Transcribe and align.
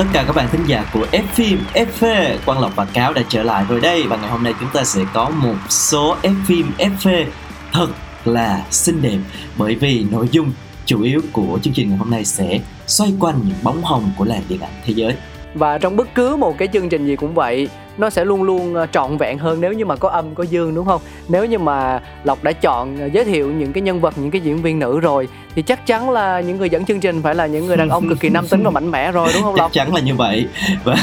tất 0.00 0.06
cả 0.12 0.24
các 0.26 0.36
bạn 0.36 0.48
thính 0.52 0.64
giả 0.66 0.84
của 0.94 1.06
F 1.12 1.22
phim 1.34 1.58
FV 1.74 2.36
Quang 2.46 2.60
Lộc 2.60 2.76
và 2.76 2.84
Cáo 2.84 3.12
đã 3.12 3.22
trở 3.28 3.42
lại 3.42 3.64
rồi 3.68 3.80
đây. 3.80 4.02
Và 4.02 4.16
ngày 4.16 4.30
hôm 4.30 4.42
nay 4.42 4.54
chúng 4.60 4.68
ta 4.72 4.84
sẽ 4.84 5.00
có 5.12 5.30
một 5.30 5.54
số 5.68 6.16
F 6.22 6.34
phim 6.46 6.70
FV 6.78 7.24
thật 7.72 7.86
là 8.24 8.64
xinh 8.70 9.02
đẹp. 9.02 9.18
Bởi 9.56 9.74
vì 9.74 10.06
nội 10.10 10.28
dung 10.30 10.52
chủ 10.86 11.02
yếu 11.02 11.20
của 11.32 11.58
chương 11.62 11.74
trình 11.74 11.88
ngày 11.88 11.98
hôm 11.98 12.10
nay 12.10 12.24
sẽ 12.24 12.60
xoay 12.86 13.14
quanh 13.20 13.40
những 13.44 13.56
bóng 13.62 13.82
hồng 13.82 14.10
của 14.16 14.24
làng 14.24 14.42
điện 14.48 14.60
ảnh 14.60 14.72
thế 14.86 14.92
giới. 14.96 15.14
Và 15.54 15.78
trong 15.78 15.96
bất 15.96 16.14
cứ 16.14 16.36
một 16.36 16.58
cái 16.58 16.68
chương 16.72 16.88
trình 16.88 17.06
gì 17.06 17.16
cũng 17.16 17.34
vậy 17.34 17.68
nó 18.00 18.10
sẽ 18.10 18.24
luôn 18.24 18.42
luôn 18.42 18.74
ờ, 18.74 18.86
trọn 18.86 19.16
vẹn 19.16 19.38
hơn 19.38 19.60
nếu 19.60 19.72
như 19.72 19.84
mà 19.84 19.96
có 19.96 20.08
âm 20.08 20.34
có 20.34 20.42
dương 20.42 20.74
đúng 20.74 20.86
không? 20.86 21.00
Nếu 21.28 21.44
như 21.44 21.58
mà 21.58 22.00
lộc 22.24 22.44
đã 22.44 22.52
chọn 22.52 22.96
ờ, 23.00 23.06
giới 23.06 23.24
thiệu 23.24 23.50
những 23.50 23.72
cái 23.72 23.82
nhân 23.82 24.00
vật 24.00 24.14
những 24.18 24.30
cái 24.30 24.40
diễn 24.40 24.62
viên 24.62 24.78
nữ 24.78 25.00
rồi 25.00 25.28
thì 25.54 25.62
chắc 25.62 25.86
chắn 25.86 26.10
là 26.10 26.40
những 26.40 26.58
người 26.58 26.70
dẫn 26.70 26.84
chương 26.84 27.00
trình 27.00 27.22
phải 27.22 27.34
là 27.34 27.46
những 27.46 27.66
người 27.66 27.76
đàn 27.76 27.88
ông 27.88 28.08
cực 28.08 28.20
kỳ 28.20 28.28
nam 28.28 28.46
tính 28.46 28.62
và 28.62 28.70
mạnh 28.70 28.90
mẽ 28.90 29.12
rồi 29.12 29.28
đúng 29.34 29.42
không 29.42 29.54
chắc 29.56 29.62
lộc? 29.62 29.72
chắn 29.72 29.94
là 29.94 30.00
như 30.00 30.14
vậy. 30.14 30.46
Và, 30.84 30.96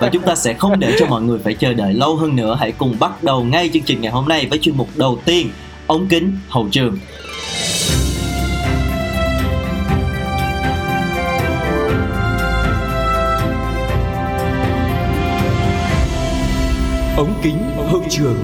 và 0.00 0.08
chúng 0.12 0.22
ta 0.22 0.34
sẽ 0.34 0.54
không 0.54 0.80
để 0.80 0.92
cho 0.98 1.06
mọi 1.06 1.22
người 1.22 1.38
phải 1.44 1.54
chờ 1.54 1.72
đợi 1.72 1.94
lâu 1.94 2.16
hơn 2.16 2.36
nữa. 2.36 2.56
Hãy 2.60 2.72
cùng 2.72 2.96
bắt 3.00 3.24
đầu 3.24 3.44
ngay 3.44 3.70
chương 3.72 3.82
trình 3.82 4.00
ngày 4.00 4.12
hôm 4.12 4.28
nay 4.28 4.46
với 4.50 4.58
chuyên 4.58 4.76
mục 4.76 4.88
đầu 4.94 5.18
tiên 5.24 5.48
ống 5.86 6.06
kính 6.06 6.36
hậu 6.48 6.68
trường 6.70 6.98
Ống 17.22 17.34
kính 17.42 17.58
hậu 17.90 18.02
trường. 18.10 18.36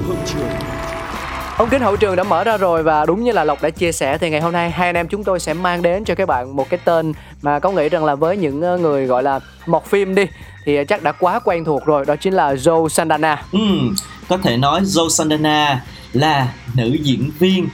Ống 1.59 1.69
kính 1.71 1.83
hậu 1.83 1.97
trường 1.97 2.17
đã 2.17 2.25
mở 2.25 2.45
ra 2.45 2.57
rồi 2.57 2.83
và 2.83 3.07
đúng 3.07 3.25
như 3.25 3.33
là 3.33 3.45
lộc 3.45 3.63
đã 3.63 3.71
chia 3.71 3.93
sẻ 3.93 4.19
thì 4.19 4.31
ngày 4.31 4.41
hôm 4.41 4.53
nay 4.53 4.71
hai 4.71 4.89
anh 4.89 4.95
em 4.95 5.09
chúng 5.09 5.25
tôi 5.25 5.41
sẽ 5.41 5.55
mang 5.55 5.83
đến 5.83 6.05
cho 6.05 6.15
các 6.15 6.29
bạn 6.29 6.57
một 6.57 6.71
cái 6.71 6.81
tên 6.85 7.13
mà 7.43 7.59
có 7.59 7.71
nghĩ 7.71 7.89
rằng 7.89 8.05
là 8.05 8.15
với 8.15 8.37
những 8.37 8.63
ờ, 8.63 8.79
người 8.79 9.07
gọi 9.07 9.23
là 9.23 9.41
mọt 9.67 9.85
phim 9.85 10.15
đi 10.15 10.23
thì 10.65 10.85
chắc 10.89 11.03
đã 11.03 11.13
quá 11.13 11.39
quen 11.39 11.65
thuộc 11.65 11.85
rồi 11.87 12.05
đó 12.07 12.17
chính 12.17 12.35
là 12.35 12.55
Joe 12.55 12.89
Saldana 12.89 13.43
Ừm, 13.53 13.95
có 14.29 14.37
thể 14.37 14.57
nói 14.57 14.81
Joe 14.81 15.09
Saldana 15.09 15.85
là 16.13 16.49
nữ 16.75 16.97
diễn 17.03 17.31
viên 17.39 17.69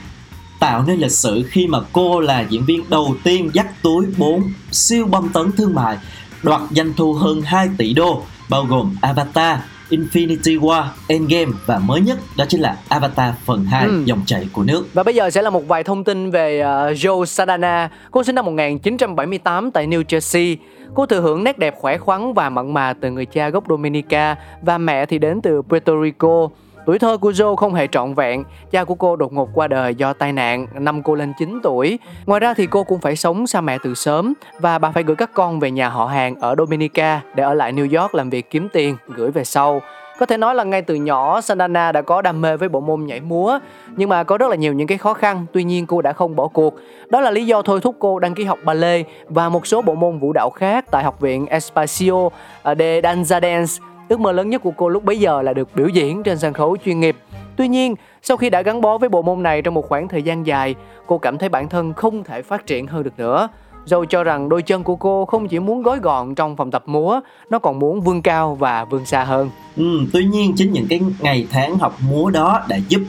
tạo 0.59 0.83
nên 0.87 0.99
lịch 0.99 1.11
sử 1.11 1.43
khi 1.49 1.67
mà 1.67 1.79
cô 1.93 2.19
là 2.19 2.41
diễn 2.49 2.65
viên 2.65 2.89
đầu 2.89 3.15
tiên 3.23 3.49
dắt 3.53 3.67
túi 3.81 4.05
4 4.17 4.53
siêu 4.71 5.05
bom 5.05 5.29
tấn 5.29 5.51
thương 5.51 5.75
mại 5.75 5.97
đoạt 6.43 6.61
doanh 6.71 6.93
thu 6.93 7.13
hơn 7.13 7.41
2 7.41 7.69
tỷ 7.77 7.93
đô 7.93 8.21
bao 8.49 8.63
gồm 8.63 8.95
Avatar, 9.01 9.57
Infinity 9.89 10.59
War, 10.59 10.83
Endgame 11.07 11.51
và 11.65 11.79
mới 11.79 12.01
nhất 12.01 12.17
đó 12.37 12.45
chính 12.49 12.61
là 12.61 12.77
Avatar 12.89 13.33
phần 13.45 13.65
2 13.65 13.85
Ừ. 13.85 14.01
dòng 14.05 14.21
chảy 14.25 14.47
của 14.53 14.63
nước. 14.63 14.87
Và 14.93 15.03
bây 15.03 15.15
giờ 15.15 15.29
sẽ 15.29 15.41
là 15.41 15.49
một 15.49 15.67
vài 15.67 15.83
thông 15.83 16.03
tin 16.03 16.31
về 16.31 16.59
ờ, 16.59 16.91
Joe 16.91 17.25
Saldana. 17.25 17.89
Cô 18.11 18.23
sinh 18.23 18.35
năm 18.35 18.45
1978 18.45 19.71
tại 19.71 19.87
New 19.87 20.03
Jersey. 20.03 20.55
Cô 20.95 21.05
thừa 21.05 21.21
hưởng 21.21 21.43
nét 21.43 21.59
đẹp 21.59 21.75
khỏe 21.77 21.97
khoắn 21.97 22.33
và 22.33 22.49
mặn 22.49 22.73
mà 22.73 22.93
từ 22.93 23.11
người 23.11 23.25
cha 23.25 23.49
gốc 23.49 23.63
Dominica 23.69 24.35
và 24.61 24.77
mẹ 24.77 25.05
thì 25.05 25.17
đến 25.19 25.41
từ 25.41 25.61
Puerto 25.61 25.93
Rico. 26.03 26.49
Tuổi 26.85 26.99
thơ 26.99 27.17
của 27.17 27.31
Jo 27.31 27.55
không 27.55 27.73
hề 27.73 27.87
trọn 27.87 28.13
vẹn, 28.13 28.43
cha 28.71 28.83
của 28.83 28.95
cô 28.95 29.15
đột 29.15 29.33
ngột 29.33 29.49
qua 29.53 29.67
đời 29.67 29.95
do 29.95 30.13
tai 30.13 30.33
nạn 30.33 30.67
năm 30.73 31.03
cô 31.03 31.15
lên 31.15 31.33
9 31.39 31.59
tuổi. 31.63 31.99
Ngoài 32.25 32.39
ra 32.39 32.53
thì 32.53 32.67
cô 32.67 32.83
cũng 32.83 32.99
phải 32.99 33.15
sống 33.15 33.47
xa 33.47 33.61
mẹ 33.61 33.77
từ 33.83 33.93
sớm 33.93 34.33
và 34.59 34.79
bà 34.79 34.91
phải 34.91 35.03
gửi 35.03 35.15
các 35.15 35.33
con 35.33 35.59
về 35.59 35.71
nhà 35.71 35.89
họ 35.89 36.05
hàng 36.05 36.35
ở 36.39 36.55
Dominica 36.57 37.21
để 37.35 37.43
ở 37.43 37.53
lại 37.53 37.73
New 37.73 38.01
York 38.01 38.15
làm 38.15 38.29
việc 38.29 38.49
kiếm 38.49 38.67
tiền, 38.73 38.97
gửi 39.07 39.31
về 39.31 39.43
sau. 39.43 39.81
Có 40.19 40.25
thể 40.25 40.37
nói 40.37 40.55
là 40.55 40.63
ngay 40.63 40.81
từ 40.81 40.95
nhỏ 40.95 41.41
Sandana 41.41 41.91
đã 41.91 42.01
có 42.01 42.21
đam 42.21 42.41
mê 42.41 42.57
với 42.57 42.69
bộ 42.69 42.79
môn 42.79 43.05
nhảy 43.05 43.21
múa 43.21 43.59
Nhưng 43.95 44.09
mà 44.09 44.23
có 44.23 44.37
rất 44.37 44.49
là 44.49 44.55
nhiều 44.55 44.73
những 44.73 44.87
cái 44.87 44.97
khó 44.97 45.13
khăn 45.13 45.45
Tuy 45.53 45.63
nhiên 45.63 45.85
cô 45.85 46.01
đã 46.01 46.13
không 46.13 46.35
bỏ 46.35 46.47
cuộc 46.47 46.75
Đó 47.09 47.21
là 47.21 47.31
lý 47.31 47.45
do 47.45 47.61
thôi 47.61 47.79
thúc 47.81 47.95
cô 47.99 48.19
đăng 48.19 48.33
ký 48.33 48.43
học 48.43 48.59
ballet 48.65 49.05
Và 49.27 49.49
một 49.49 49.67
số 49.67 49.81
bộ 49.81 49.95
môn 49.95 50.19
vũ 50.19 50.33
đạo 50.33 50.49
khác 50.49 50.85
Tại 50.91 51.03
học 51.03 51.19
viện 51.19 51.45
Espacio 51.45 52.29
de 52.63 53.01
Danza 53.01 53.41
Dance 53.41 53.94
Ước 54.09 54.19
mơ 54.19 54.31
lớn 54.31 54.49
nhất 54.49 54.61
của 54.61 54.71
cô 54.71 54.89
lúc 54.89 55.03
bấy 55.03 55.19
giờ 55.19 55.41
là 55.41 55.53
được 55.53 55.75
biểu 55.75 55.87
diễn 55.87 56.23
trên 56.23 56.37
sân 56.37 56.53
khấu 56.53 56.77
chuyên 56.85 56.99
nghiệp 56.99 57.15
Tuy 57.55 57.67
nhiên, 57.67 57.95
sau 58.23 58.37
khi 58.37 58.49
đã 58.49 58.61
gắn 58.61 58.81
bó 58.81 58.97
với 58.97 59.09
bộ 59.09 59.21
môn 59.21 59.43
này 59.43 59.61
trong 59.61 59.73
một 59.73 59.87
khoảng 59.89 60.07
thời 60.07 60.23
gian 60.23 60.45
dài, 60.45 60.75
cô 61.07 61.17
cảm 61.17 61.37
thấy 61.37 61.49
bản 61.49 61.69
thân 61.69 61.93
không 61.93 62.23
thể 62.23 62.41
phát 62.41 62.65
triển 62.65 62.87
hơn 62.87 63.03
được 63.03 63.13
nữa. 63.17 63.49
Dâu 63.85 64.05
cho 64.05 64.23
rằng 64.23 64.49
đôi 64.49 64.61
chân 64.61 64.83
của 64.83 64.95
cô 64.95 65.25
không 65.25 65.47
chỉ 65.47 65.59
muốn 65.59 65.81
gói 65.81 65.99
gọn 65.99 66.35
trong 66.35 66.55
phòng 66.55 66.71
tập 66.71 66.83
múa, 66.85 67.19
nó 67.49 67.59
còn 67.59 67.79
muốn 67.79 68.01
vươn 68.01 68.21
cao 68.21 68.55
và 68.55 68.85
vươn 68.85 69.05
xa 69.05 69.23
hơn. 69.23 69.49
Ừ, 69.77 69.99
tuy 70.13 70.25
nhiên 70.25 70.53
chính 70.57 70.71
những 70.71 70.87
cái 70.89 70.99
ngày 71.19 71.47
tháng 71.51 71.77
học 71.77 71.97
múa 72.09 72.29
đó 72.29 72.61
đã 72.69 72.77
giúp 72.87 73.01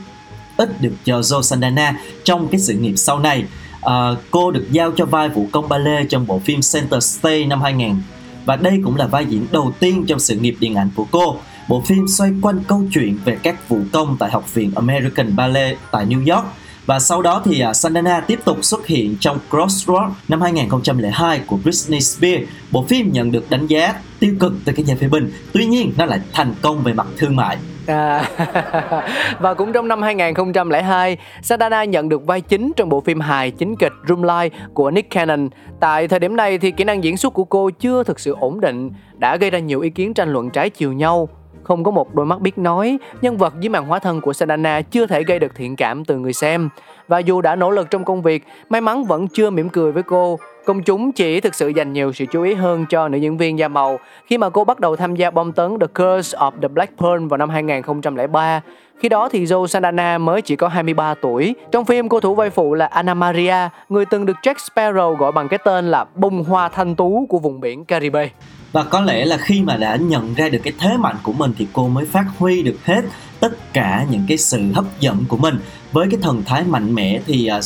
ích 0.57 0.69
được 0.81 0.93
cho 1.03 1.19
Joe 1.19 1.93
trong 2.23 2.47
cái 2.47 2.59
sự 2.59 2.73
nghiệp 2.73 2.93
sau 2.95 3.19
này. 3.19 3.43
À, 3.81 4.09
cô 4.31 4.51
được 4.51 4.65
giao 4.71 4.91
cho 4.91 5.05
vai 5.05 5.29
vũ 5.29 5.45
công 5.51 5.69
ballet 5.69 6.09
trong 6.09 6.27
bộ 6.27 6.39
phim 6.39 6.59
Center 6.73 7.03
Stage 7.03 7.45
năm 7.45 7.61
2000 7.61 7.95
và 8.47 8.55
đây 8.55 8.81
cũng 8.83 8.95
là 8.95 9.07
vai 9.07 9.25
diễn 9.25 9.45
đầu 9.51 9.73
tiên 9.79 10.05
trong 10.07 10.19
sự 10.19 10.35
nghiệp 10.35 10.55
điện 10.59 10.75
ảnh 10.75 10.89
của 10.95 11.05
cô. 11.11 11.37
Bộ 11.69 11.81
phim 11.81 12.07
xoay 12.07 12.31
quanh 12.41 12.63
câu 12.67 12.83
chuyện 12.93 13.19
về 13.25 13.37
các 13.43 13.69
vũ 13.69 13.79
công 13.91 14.17
tại 14.19 14.31
Học 14.31 14.53
viện 14.53 14.71
American 14.75 15.35
Ballet 15.35 15.77
tại 15.91 16.05
New 16.05 16.35
York 16.35 16.45
và 16.85 16.99
sau 16.99 17.21
đó 17.21 17.41
thì 17.45 17.63
uh, 17.69 17.75
Sandana 17.75 18.19
tiếp 18.19 18.39
tục 18.45 18.57
xuất 18.61 18.87
hiện 18.87 19.15
trong 19.19 19.39
Crossroad 19.49 20.11
năm 20.27 20.41
2002 20.41 21.39
của 21.39 21.57
Britney 21.57 22.01
Spears. 22.01 22.49
Bộ 22.71 22.85
phim 22.89 23.11
nhận 23.11 23.31
được 23.31 23.49
đánh 23.49 23.67
giá 23.67 23.93
tiêu 24.19 24.35
cực 24.39 24.53
từ 24.65 24.73
các 24.75 24.85
nhà 24.85 24.95
phê 24.99 25.07
bình, 25.07 25.31
tuy 25.53 25.65
nhiên 25.65 25.93
nó 25.97 26.05
lại 26.05 26.19
thành 26.33 26.53
công 26.61 26.83
về 26.83 26.93
mặt 26.93 27.07
thương 27.17 27.35
mại. 27.35 27.57
À, 27.87 28.29
và 29.39 29.53
cũng 29.53 29.73
trong 29.73 29.87
năm 29.87 30.01
2002, 30.01 31.17
Sadana 31.41 31.83
nhận 31.83 32.09
được 32.09 32.25
vai 32.25 32.41
chính 32.41 32.71
trong 32.75 32.89
bộ 32.89 33.01
phim 33.01 33.19
hài 33.19 33.51
chính 33.51 33.75
kịch 33.75 33.93
Roomlight 34.07 34.53
của 34.73 34.91
Nick 34.91 35.09
Cannon. 35.09 35.49
Tại 35.79 36.07
thời 36.07 36.19
điểm 36.19 36.35
này 36.35 36.57
thì 36.57 36.71
kỹ 36.71 36.83
năng 36.83 37.03
diễn 37.03 37.17
xuất 37.17 37.33
của 37.33 37.43
cô 37.43 37.69
chưa 37.69 38.03
thực 38.03 38.19
sự 38.19 38.35
ổn 38.39 38.61
định, 38.61 38.91
đã 39.17 39.37
gây 39.37 39.49
ra 39.49 39.59
nhiều 39.59 39.81
ý 39.81 39.89
kiến 39.89 40.13
tranh 40.13 40.33
luận 40.33 40.49
trái 40.49 40.69
chiều 40.69 40.93
nhau. 40.93 41.29
Không 41.67 41.83
có 41.83 41.91
một 41.91 42.15
đôi 42.15 42.25
mắt 42.25 42.41
biết 42.41 42.57
nói, 42.57 42.97
nhân 43.21 43.37
vật 43.37 43.53
dưới 43.59 43.69
màn 43.69 43.85
hóa 43.85 43.99
thân 43.99 44.21
của 44.21 44.33
Sadana 44.33 44.81
chưa 44.81 45.05
thể 45.05 45.23
gây 45.23 45.39
được 45.39 45.55
thiện 45.55 45.75
cảm 45.75 46.05
từ 46.05 46.17
người 46.17 46.33
xem. 46.33 46.69
Và 47.07 47.19
dù 47.19 47.41
đã 47.41 47.55
nỗ 47.55 47.71
lực 47.71 47.91
trong 47.91 48.05
công 48.05 48.21
việc, 48.21 48.43
may 48.69 48.81
mắn 48.81 49.03
vẫn 49.03 49.27
chưa 49.27 49.49
mỉm 49.49 49.69
cười 49.69 49.91
với 49.91 50.03
cô. 50.03 50.39
Công 50.65 50.83
chúng 50.83 51.11
chỉ 51.11 51.39
thực 51.41 51.55
sự 51.55 51.67
dành 51.67 51.93
nhiều 51.93 52.13
sự 52.13 52.25
chú 52.31 52.43
ý 52.43 52.53
hơn 52.53 52.85
cho 52.89 53.07
nữ 53.07 53.17
diễn 53.17 53.37
viên 53.37 53.59
da 53.59 53.67
màu 53.67 53.99
khi 54.25 54.37
mà 54.37 54.49
cô 54.49 54.63
bắt 54.63 54.79
đầu 54.79 54.95
tham 54.95 55.15
gia 55.15 55.31
bom 55.31 55.51
tấn 55.51 55.79
The 55.79 55.87
Curse 55.87 56.37
of 56.37 56.51
the 56.61 56.67
Black 56.67 56.97
Pearl 56.97 57.27
vào 57.27 57.37
năm 57.37 57.49
2003. 57.49 58.61
Khi 58.99 59.09
đó 59.09 59.29
thì 59.29 59.45
Joe 59.45 59.67
Santana 59.67 60.17
mới 60.17 60.41
chỉ 60.41 60.55
có 60.55 60.67
23 60.67 61.13
tuổi. 61.13 61.55
Trong 61.71 61.85
phim 61.85 62.09
cô 62.09 62.19
thủ 62.19 62.35
vai 62.35 62.49
phụ 62.49 62.73
là 62.73 62.85
Anna 62.85 63.13
Maria, 63.13 63.69
người 63.89 64.05
từng 64.05 64.25
được 64.25 64.37
Jack 64.43 64.55
Sparrow 64.55 65.15
gọi 65.15 65.31
bằng 65.31 65.47
cái 65.47 65.59
tên 65.65 65.91
là 65.91 66.05
bông 66.15 66.43
hoa 66.43 66.69
thanh 66.69 66.95
tú 66.95 67.25
của 67.29 67.39
vùng 67.39 67.59
biển 67.59 67.85
Caribe. 67.85 68.29
Và 68.71 68.83
có 68.83 69.01
lẽ 69.01 69.25
là 69.25 69.37
khi 69.37 69.61
mà 69.61 69.77
đã 69.77 69.95
nhận 69.95 70.33
ra 70.33 70.49
được 70.49 70.59
cái 70.63 70.73
thế 70.79 70.97
mạnh 70.97 71.15
của 71.23 71.33
mình 71.33 71.51
thì 71.57 71.67
cô 71.73 71.87
mới 71.87 72.05
phát 72.05 72.25
huy 72.37 72.63
được 72.63 72.85
hết 72.85 73.01
tất 73.39 73.73
cả 73.73 74.05
những 74.09 74.25
cái 74.27 74.37
sự 74.37 74.71
hấp 74.73 74.99
dẫn 74.99 75.25
của 75.27 75.37
mình. 75.37 75.59
Với 75.91 76.07
cái 76.11 76.19
thần 76.21 76.43
thái 76.45 76.63
mạnh 76.63 76.95
mẽ 76.95 77.19
thì 77.25 77.49
uh, 77.57 77.63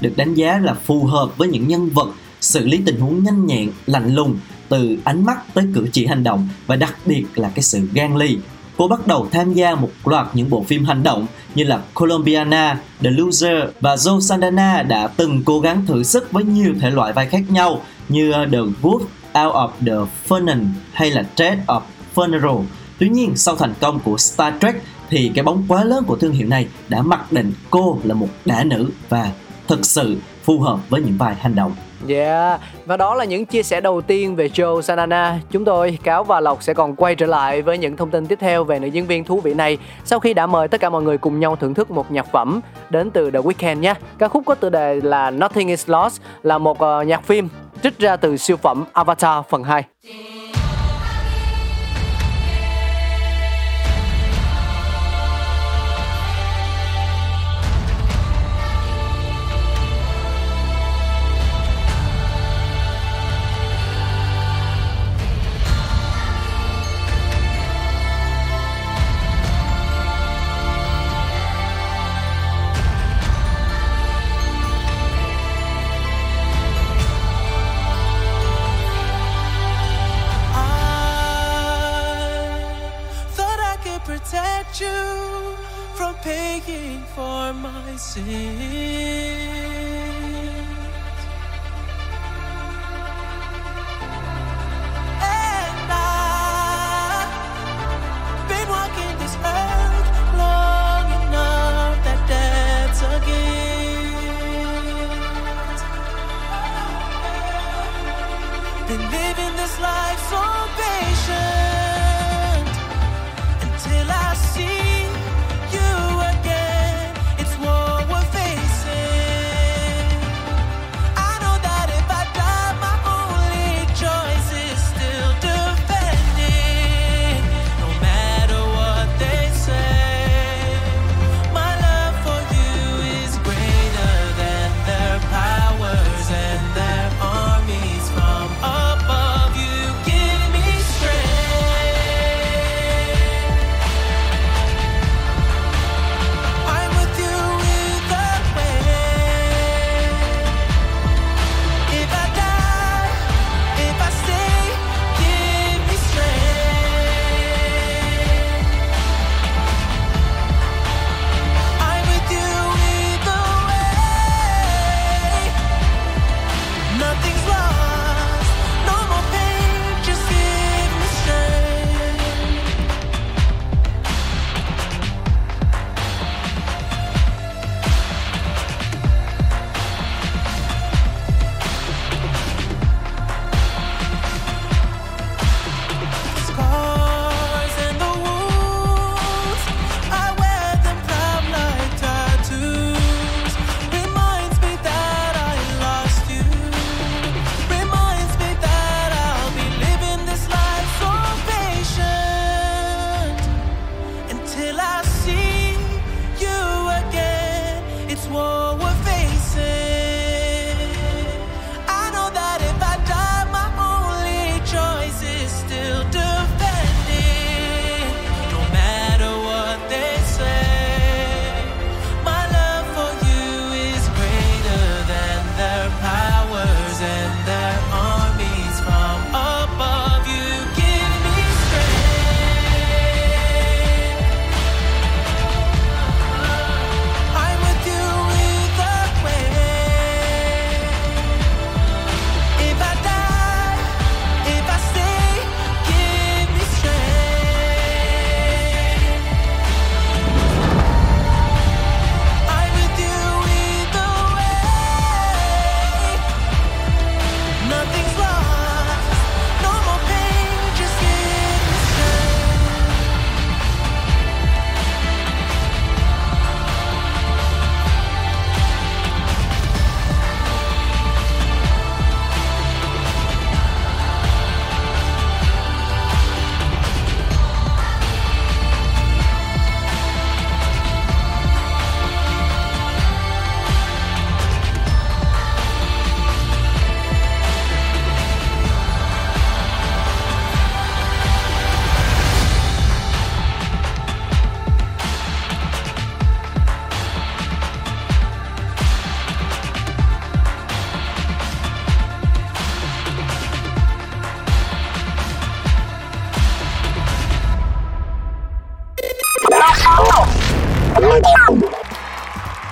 được 0.00 0.16
đánh 0.16 0.34
giá 0.34 0.58
là 0.58 0.74
phù 0.74 1.04
hợp 1.04 1.36
với 1.36 1.48
những 1.48 1.68
nhân 1.68 1.90
vật 1.90 2.08
xử 2.40 2.66
lý 2.66 2.80
tình 2.86 3.00
huống 3.00 3.24
nhanh 3.24 3.46
nhẹn, 3.46 3.70
lạnh 3.86 4.14
lùng 4.14 4.38
từ 4.68 4.98
ánh 5.04 5.24
mắt 5.24 5.54
tới 5.54 5.64
cử 5.74 5.88
chỉ 5.92 6.06
hành 6.06 6.24
động 6.24 6.48
và 6.66 6.76
đặc 6.76 6.96
biệt 7.06 7.24
là 7.34 7.50
cái 7.54 7.62
sự 7.62 7.88
gan 7.94 8.16
ly. 8.16 8.38
Cô 8.78 8.88
bắt 8.88 9.06
đầu 9.06 9.28
tham 9.30 9.52
gia 9.52 9.74
một 9.74 9.90
loạt 10.04 10.26
những 10.34 10.50
bộ 10.50 10.62
phim 10.62 10.84
hành 10.84 11.02
động 11.02 11.26
như 11.54 11.64
là 11.64 11.82
Colombiana, 11.94 12.80
The 13.00 13.10
Loser 13.10 13.64
và 13.80 13.94
Joe 13.94 14.20
Saldana 14.20 14.82
đã 14.82 15.06
từng 15.06 15.42
cố 15.44 15.60
gắng 15.60 15.86
thử 15.86 16.02
sức 16.02 16.32
với 16.32 16.44
nhiều 16.44 16.74
thể 16.80 16.90
loại 16.90 17.12
vai 17.12 17.26
khác 17.26 17.42
nhau 17.48 17.80
như 18.08 18.32
ờ, 18.32 18.46
The 18.46 18.58
Wolf 18.82 19.00
Out 19.44 19.54
of 19.54 19.70
the 19.86 20.10
Funnel 20.28 20.66
hay 20.92 21.10
là 21.10 21.24
Dead 21.36 21.58
of 21.66 21.80
Funeral. 22.14 22.64
Tuy 22.98 23.08
nhiên 23.08 23.36
sau 23.36 23.56
thành 23.56 23.74
công 23.80 24.00
của 24.00 24.18
Star 24.18 24.54
Trek 24.60 24.82
thì 25.10 25.30
cái 25.34 25.44
bóng 25.44 25.64
quá 25.68 25.84
lớn 25.84 26.04
của 26.06 26.16
thương 26.16 26.32
hiệu 26.32 26.48
này 26.48 26.66
đã 26.88 27.02
mặc 27.02 27.32
định 27.32 27.52
cô 27.70 27.98
là 28.04 28.14
một 28.14 28.28
đả 28.44 28.64
nữ 28.64 28.90
và 29.08 29.32
thực 29.68 29.86
sự 29.86 30.16
phù 30.44 30.60
hợp 30.60 30.78
với 30.90 31.02
những 31.02 31.18
vai 31.18 31.34
hành 31.34 31.54
động. 31.54 31.72
Yeah, 32.08 32.60
và 32.86 32.96
đó 32.96 33.14
là 33.14 33.24
những 33.24 33.46
chia 33.46 33.62
sẻ 33.62 33.80
đầu 33.80 34.00
tiên 34.00 34.36
về 34.36 34.48
Joe 34.48 34.80
Sanana. 34.80 35.40
Chúng 35.50 35.64
tôi, 35.64 35.98
Cáo 36.02 36.24
và 36.24 36.40
Lộc 36.40 36.62
sẽ 36.62 36.74
còn 36.74 36.96
quay 36.96 37.14
trở 37.14 37.26
lại 37.26 37.62
với 37.62 37.78
những 37.78 37.96
thông 37.96 38.10
tin 38.10 38.26
tiếp 38.26 38.38
theo 38.40 38.64
về 38.64 38.78
nữ 38.78 38.86
diễn 38.86 39.06
viên 39.06 39.24
thú 39.24 39.40
vị 39.40 39.54
này 39.54 39.78
sau 40.04 40.20
khi 40.20 40.34
đã 40.34 40.46
mời 40.46 40.68
tất 40.68 40.80
cả 40.80 40.90
mọi 40.90 41.02
người 41.02 41.18
cùng 41.18 41.40
nhau 41.40 41.56
thưởng 41.56 41.74
thức 41.74 41.90
một 41.90 42.12
nhạc 42.12 42.26
phẩm 42.32 42.60
đến 42.90 43.10
từ 43.10 43.30
The 43.30 43.38
Weeknd 43.38 43.78
nhé. 43.78 43.94
Ca 44.18 44.28
khúc 44.28 44.42
có 44.46 44.54
tựa 44.54 44.70
đề 44.70 45.00
là 45.02 45.30
Nothing 45.30 45.68
Is 45.68 45.90
Lost 45.90 46.20
là 46.42 46.58
một 46.58 46.78
uh, 46.84 47.06
nhạc 47.06 47.24
phim 47.24 47.48
trích 47.82 47.98
ra 47.98 48.16
từ 48.16 48.36
siêu 48.36 48.56
phẩm 48.56 48.84
Avatar 48.92 49.44
phần 49.48 49.62
2. 49.62 49.84
see. 88.26 88.57